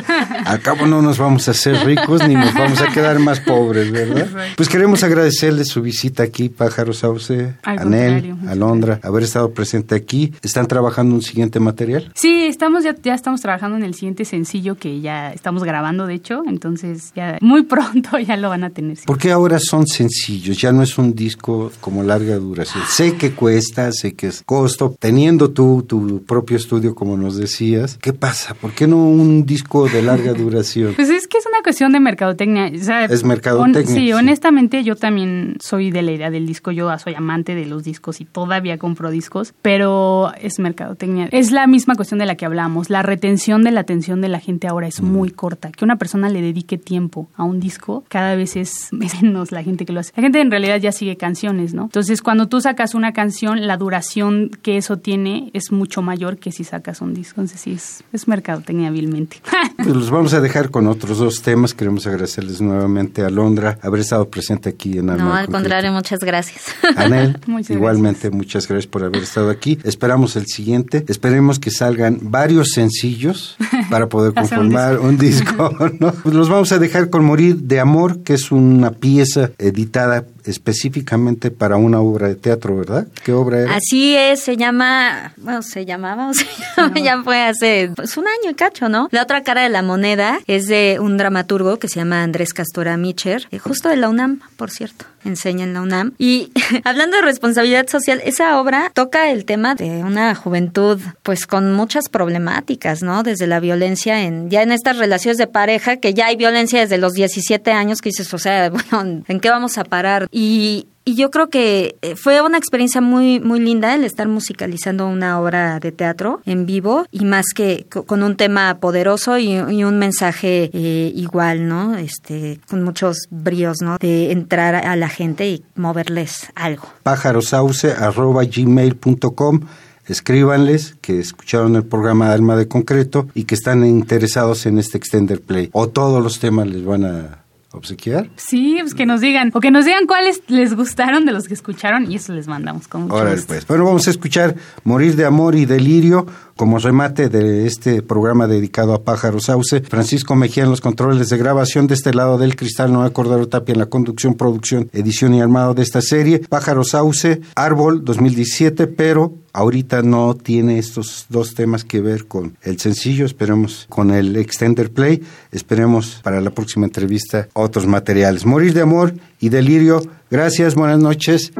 Al 0.44 0.60
cabo 0.60 0.86
no 0.86 1.02
nos 1.02 1.18
vamos 1.18 1.48
a 1.48 1.50
hacer 1.50 1.76
ricos 1.84 2.26
ni 2.26 2.34
nos 2.34 2.54
vamos 2.54 2.80
a 2.80 2.86
quedar 2.88 3.18
más 3.18 3.40
pobres, 3.40 3.90
¿verdad? 3.90 4.28
Pues 4.56 4.68
queremos 4.68 5.02
agradecerles 5.02 5.68
su 5.68 5.82
visita 5.82 6.22
aquí, 6.22 6.48
Pájaro 6.48 6.92
Sauce, 6.92 7.54
Al 7.62 7.78
Anel, 7.80 8.34
Alondra, 8.48 9.00
haber 9.02 9.24
estado 9.24 9.50
presente 9.52 9.94
aquí. 9.94 10.32
¿Están 10.42 10.66
trabajando 10.66 11.14
un 11.14 11.22
siguiente 11.22 11.60
material? 11.60 12.10
Sí, 12.14 12.46
estamos 12.46 12.84
ya, 12.84 12.94
ya 13.02 13.14
estamos 13.14 13.40
trabajando 13.40 13.76
en 13.76 13.84
el 13.84 13.94
siguiente 13.98 14.24
sencillo 14.24 14.76
que 14.76 15.00
ya 15.00 15.32
estamos 15.32 15.64
grabando, 15.64 16.06
de 16.06 16.14
hecho, 16.14 16.42
entonces 16.46 17.12
ya 17.14 17.38
muy 17.40 17.62
pronto 17.64 18.18
ya 18.18 18.36
lo 18.36 18.48
van 18.48 18.64
a 18.64 18.70
tener. 18.70 18.98
¿Por 19.06 19.18
qué 19.18 19.32
ahora 19.32 19.58
son 19.58 19.86
sencillos? 19.86 20.58
Ya 20.58 20.72
no 20.72 20.82
es 20.82 20.96
un 20.98 21.14
disco 21.14 21.70
como 21.80 22.02
larga 22.02 22.36
duración. 22.36 22.84
Sé 22.88 23.16
que 23.16 23.32
cuesta, 23.32 23.92
sé 23.92 24.14
que 24.14 24.28
es 24.28 24.42
costo. 24.44 24.96
Teniendo 24.98 25.50
tú 25.50 25.84
tu 25.86 26.22
propio 26.24 26.56
estudio, 26.56 26.94
como 26.94 27.16
nos 27.16 27.36
decías, 27.36 27.98
¿qué 28.00 28.12
pasa? 28.12 28.54
¿Por 28.54 28.72
qué 28.72 28.86
no 28.86 28.96
un 28.96 29.44
disco 29.44 29.88
de 29.88 30.02
larga 30.02 30.32
duración? 30.34 30.94
Pues 30.94 31.10
es 31.10 31.26
que 31.26 31.38
es 31.38 31.46
una 31.46 31.57
cuestión 31.68 31.92
de 31.92 32.00
mercadotecnia. 32.00 32.72
o 32.74 32.82
sea, 32.82 33.04
Es 33.04 33.24
mercadotecnia, 33.24 33.84
sí, 33.86 34.06
sí. 34.06 34.12
honestamente 34.14 34.82
yo 34.84 34.96
también 34.96 35.56
soy 35.60 35.90
de 35.90 36.00
la 36.00 36.12
idea 36.12 36.30
del 36.30 36.46
disco. 36.46 36.70
Yo 36.70 36.90
soy 36.98 37.14
amante 37.14 37.54
de 37.54 37.66
los 37.66 37.84
discos 37.84 38.22
y 38.22 38.24
todavía 38.24 38.78
compro 38.78 39.10
discos, 39.10 39.52
pero 39.60 40.32
es 40.40 40.58
mercadotecnia. 40.58 41.28
Es 41.30 41.50
la 41.52 41.66
misma 41.66 41.94
cuestión 41.94 42.20
de 42.20 42.24
la 42.24 42.36
que 42.36 42.46
hablamos. 42.46 42.88
La 42.88 43.02
retención 43.02 43.64
de 43.64 43.70
la 43.70 43.80
atención 43.80 44.22
de 44.22 44.30
la 44.30 44.40
gente 44.40 44.66
ahora 44.66 44.86
es 44.86 45.02
muy 45.02 45.30
corta. 45.30 45.70
Que 45.70 45.84
una 45.84 45.96
persona 45.96 46.30
le 46.30 46.40
dedique 46.40 46.78
tiempo 46.78 47.28
a 47.36 47.44
un 47.44 47.60
disco 47.60 48.02
cada 48.08 48.34
vez 48.34 48.56
es 48.56 48.88
menos 48.92 49.52
la 49.52 49.62
gente 49.62 49.84
que 49.84 49.92
lo 49.92 50.00
hace. 50.00 50.14
La 50.16 50.22
gente 50.22 50.40
en 50.40 50.50
realidad 50.50 50.80
ya 50.80 50.90
sigue 50.92 51.18
canciones, 51.18 51.74
¿no? 51.74 51.82
Entonces 51.82 52.22
cuando 52.22 52.48
tú 52.48 52.62
sacas 52.62 52.94
una 52.94 53.12
canción, 53.12 53.66
la 53.66 53.76
duración 53.76 54.50
que 54.62 54.78
eso 54.78 54.96
tiene 54.96 55.50
es 55.52 55.70
mucho 55.70 56.00
mayor 56.00 56.38
que 56.38 56.50
si 56.50 56.64
sacas 56.64 57.02
un 57.02 57.12
disco. 57.12 57.42
Entonces 57.42 57.60
sí, 57.60 57.72
es, 57.72 58.04
es 58.14 58.26
mercadotecnia 58.26 58.90
vilmente. 58.90 59.36
Pues 59.76 59.94
los 59.94 60.10
vamos 60.10 60.34
a 60.34 60.40
dejar 60.40 60.70
con 60.70 60.86
otros 60.86 61.18
dos 61.18 61.40
temas. 61.42 61.57
Queremos 61.74 62.06
agradecerles 62.06 62.60
nuevamente 62.60 63.22
a 63.22 63.30
Londra 63.30 63.78
haber 63.82 64.00
estado 64.00 64.28
presente 64.30 64.68
aquí 64.70 64.98
en 64.98 65.10
Alma 65.10 65.24
No, 65.24 65.34
al 65.34 65.46
Concreto. 65.46 65.52
contrario, 65.52 65.92
muchas 65.92 66.20
gracias. 66.20 66.64
Anel, 66.96 67.38
Muchas 67.46 67.70
igualmente 67.70 68.30
muchas 68.30 68.66
gracias 68.68 68.86
por 68.86 69.04
haber 69.04 69.22
estado 69.22 69.50
aquí. 69.50 69.78
Esperamos 69.84 70.36
el 70.36 70.46
siguiente. 70.46 71.04
Esperemos 71.08 71.58
que 71.58 71.70
salgan 71.70 72.18
varios 72.22 72.70
sencillos 72.74 73.56
para 73.90 74.08
poder 74.08 74.32
Hacer 74.36 74.58
un 74.58 74.70
conformar 74.72 74.98
un 75.00 75.18
disco. 75.18 75.74
¿no? 75.98 76.12
Los 76.24 76.48
vamos 76.48 76.72
a 76.72 76.78
dejar 76.78 77.10
con 77.10 77.24
Morir 77.24 77.56
de 77.56 77.80
Amor, 77.80 78.22
que 78.22 78.34
es 78.34 78.50
una 78.52 78.92
pieza 78.92 79.50
editada 79.58 80.24
específicamente 80.48 81.50
para 81.50 81.76
una 81.76 82.00
obra 82.00 82.28
de 82.28 82.34
teatro, 82.34 82.76
¿verdad? 82.76 83.06
¿Qué 83.24 83.32
obra 83.32 83.60
era? 83.60 83.76
Así 83.76 84.16
es, 84.16 84.40
se 84.40 84.56
llama, 84.56 85.32
bueno, 85.36 85.62
se 85.62 85.84
llamaba, 85.84 86.28
o 86.30 86.34
se 86.34 86.46
llama, 86.76 87.00
ya 87.00 87.22
fue 87.22 87.42
hace 87.42 87.90
pues, 87.94 88.16
un 88.16 88.26
año 88.26 88.50
y 88.50 88.54
cacho, 88.54 88.88
¿no? 88.88 89.08
La 89.10 89.22
otra 89.22 89.42
cara 89.42 89.62
de 89.62 89.68
la 89.68 89.82
moneda 89.82 90.40
es 90.46 90.66
de 90.66 90.98
un 91.00 91.16
dramaturgo 91.16 91.78
que 91.78 91.88
se 91.88 91.96
llama 91.96 92.22
Andrés 92.22 92.52
Castora 92.52 92.96
Micher, 92.96 93.46
eh, 93.50 93.58
justo 93.58 93.88
de 93.88 93.96
la 93.96 94.08
UNAM, 94.08 94.40
por 94.56 94.70
cierto, 94.70 95.04
enseña 95.24 95.64
en 95.64 95.74
la 95.74 95.82
UNAM. 95.82 96.12
Y 96.18 96.52
hablando 96.84 97.16
de 97.16 97.22
responsabilidad 97.22 97.86
social, 97.88 98.20
esa 98.24 98.60
obra 98.60 98.90
toca 98.94 99.30
el 99.30 99.44
tema 99.44 99.74
de 99.74 100.02
una 100.04 100.34
juventud, 100.34 101.00
pues 101.22 101.46
con 101.46 101.72
muchas 101.72 102.08
problemáticas, 102.08 103.02
¿no? 103.02 103.22
Desde 103.22 103.46
la 103.46 103.60
violencia 103.60 104.22
en, 104.22 104.50
ya 104.50 104.62
en 104.62 104.72
estas 104.72 104.98
relaciones 104.98 105.38
de 105.38 105.46
pareja, 105.46 105.96
que 105.96 106.14
ya 106.14 106.26
hay 106.26 106.36
violencia 106.36 106.80
desde 106.80 106.98
los 106.98 107.12
17 107.12 107.70
años, 107.72 108.00
que 108.00 108.10
dices, 108.10 108.32
o 108.32 108.38
sea, 108.38 108.70
bueno, 108.90 109.22
¿en 109.26 109.40
qué 109.40 109.50
vamos 109.50 109.78
a 109.78 109.84
parar? 109.84 110.28
Y 110.40 111.14
yo 111.16 111.30
creo 111.30 111.48
que 111.48 111.96
eh, 112.02 112.14
fue 112.16 112.40
una 112.42 112.58
experiencia 112.58 113.00
muy 113.00 113.40
muy 113.40 113.60
linda 113.60 113.94
el 113.94 114.04
estar 114.04 114.28
musicalizando 114.28 115.08
una 115.08 115.40
obra 115.40 115.80
de 115.80 115.90
teatro 115.90 116.42
en 116.44 116.66
vivo 116.66 117.06
y 117.10 117.24
más 117.24 117.46
que 117.54 117.86
co- 117.90 118.04
con 118.04 118.22
un 118.22 118.36
tema 118.36 118.78
poderoso 118.78 119.38
y, 119.38 119.58
un 119.58 119.98
mensaje 119.98 120.70
eh, 120.72 121.10
igual, 121.14 121.66
¿no? 121.66 121.96
Este, 121.96 122.60
con 122.68 122.84
muchos 122.84 123.16
bríos, 123.30 123.78
¿no? 123.82 123.96
De 123.98 124.30
entrar 124.32 124.74
a 124.76 124.94
la 124.96 125.08
gente 125.08 125.48
y 125.48 125.64
moverles 125.76 126.48
algo. 126.54 126.84
pájarosauce 127.02 127.92
arroba 127.92 128.44
gmail.com 128.44 129.60
Escríbanles 130.06 130.94
que 131.00 131.18
escucharon 131.20 131.76
el 131.76 131.84
programa 131.84 132.32
Alma 132.32 132.56
de 132.56 132.66
Concreto 132.68 133.28
y 133.34 133.44
que 133.44 133.54
están 133.54 133.84
interesados 133.84 134.64
en 134.66 134.78
este 134.78 134.96
Extender 134.98 135.40
Play. 135.40 135.68
O 135.72 135.88
todos 135.88 136.22
los 136.22 136.38
temas 136.38 136.66
les 136.68 136.84
van 136.84 137.04
a 137.04 137.44
obsequiar? 137.72 138.30
Sí, 138.36 138.78
pues 138.80 138.94
que 138.94 139.06
nos 139.06 139.20
digan, 139.20 139.50
o 139.54 139.60
que 139.60 139.70
nos 139.70 139.84
digan 139.84 140.06
cuáles 140.06 140.42
les 140.48 140.74
gustaron 140.74 141.24
de 141.26 141.32
los 141.32 141.46
que 141.48 141.54
escucharon 141.54 142.10
y 142.10 142.16
eso 142.16 142.32
les 142.32 142.48
mandamos 142.48 142.88
con 142.88 143.02
mucho 143.02 143.14
Órale, 143.14 143.36
gusto. 143.36 143.48
pues. 143.48 143.66
Bueno, 143.66 143.84
vamos 143.84 144.06
a 144.06 144.10
escuchar 144.10 144.54
Morir 144.84 145.16
de 145.16 145.24
Amor 145.26 145.54
y 145.54 145.66
Delirio 145.66 146.26
como 146.56 146.78
remate 146.78 147.28
de 147.28 147.66
este 147.66 148.02
programa 148.02 148.46
dedicado 148.48 148.92
a 148.94 149.04
Pájaro 149.04 149.38
Sauce. 149.38 149.80
Francisco 149.82 150.34
Mejía 150.34 150.64
en 150.64 150.70
los 150.70 150.80
controles 150.80 151.28
de 151.28 151.36
grabación 151.38 151.86
de 151.86 151.94
este 151.94 152.12
lado 152.12 152.36
del 152.38 152.56
cristal, 152.56 152.92
Noé 152.92 153.12
Cordero 153.12 153.46
Tapia 153.48 153.74
en 153.74 153.78
la 153.78 153.86
conducción, 153.86 154.34
producción, 154.34 154.90
edición 154.92 155.34
y 155.34 155.40
armado 155.40 155.74
de 155.74 155.82
esta 155.82 156.00
serie. 156.00 156.40
Pájaro 156.48 156.82
Sauce, 156.82 157.40
Árbol 157.54 158.04
2017, 158.04 158.88
pero 158.88 159.34
ahorita 159.58 160.02
no 160.02 160.34
tiene 160.34 160.78
estos 160.78 161.26
dos 161.28 161.54
temas 161.54 161.84
que 161.84 162.00
ver 162.00 162.26
con 162.26 162.56
el 162.62 162.78
sencillo, 162.78 163.26
esperemos 163.26 163.86
con 163.88 164.12
el 164.12 164.36
extender 164.36 164.92
play, 164.92 165.22
esperemos 165.50 166.20
para 166.22 166.40
la 166.40 166.50
próxima 166.50 166.86
entrevista 166.86 167.48
otros 167.54 167.86
materiales. 167.86 168.46
Morir 168.46 168.72
de 168.72 168.82
Amor 168.82 169.14
y 169.40 169.48
Delirio, 169.48 170.00
gracias, 170.30 170.76
buenas 170.76 171.00
noches. 171.00 171.52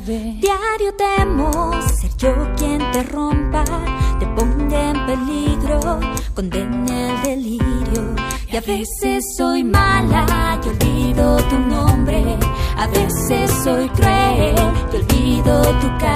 Diario 0.00 0.92
temo 0.98 1.70
ser 2.00 2.10
yo 2.16 2.34
quien 2.56 2.78
te 2.90 3.04
rompa, 3.04 3.62
te 4.18 4.26
ponga 4.26 4.90
en 4.90 5.06
peligro, 5.06 6.00
condene 6.34 7.10
el 7.10 7.22
delirio. 7.22 8.16
Y 8.50 8.56
a 8.56 8.60
veces 8.60 9.22
soy 9.36 9.62
mala 9.62 10.58
y 10.64 10.68
olvido 10.68 11.36
tu 11.48 11.58
nombre. 11.58 12.36
A 12.76 12.88
veces 12.88 13.50
soy 13.62 13.88
cruel 13.90 14.56
y 14.92 14.96
olvido 14.96 15.62
tu 15.62 15.88
cara. 15.98 16.13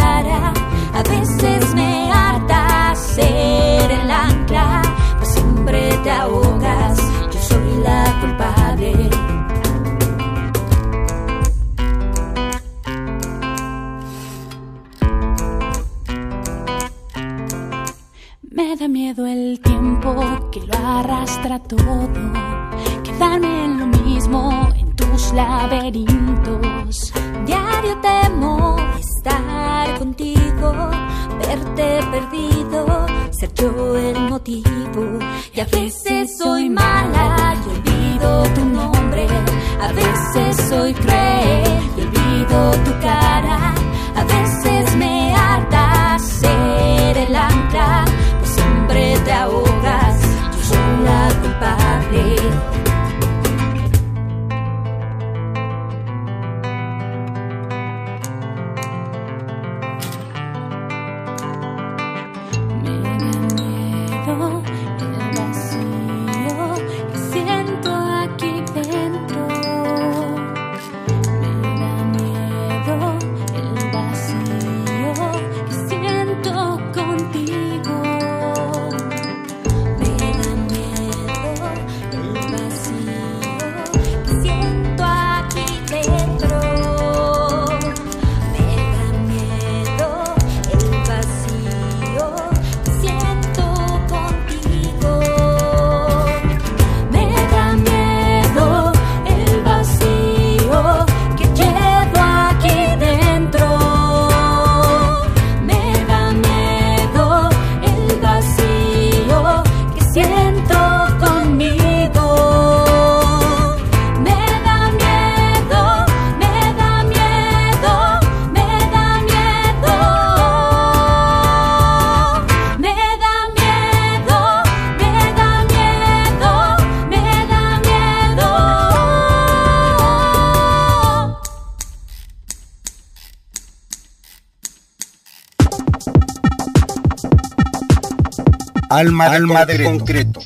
Alma, 138.99 139.65
de 139.65 139.85
concreto. 139.85 140.41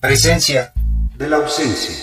Presencia 0.00 0.72
de 1.18 1.28
la 1.28 1.36
ausencia. 1.36 2.01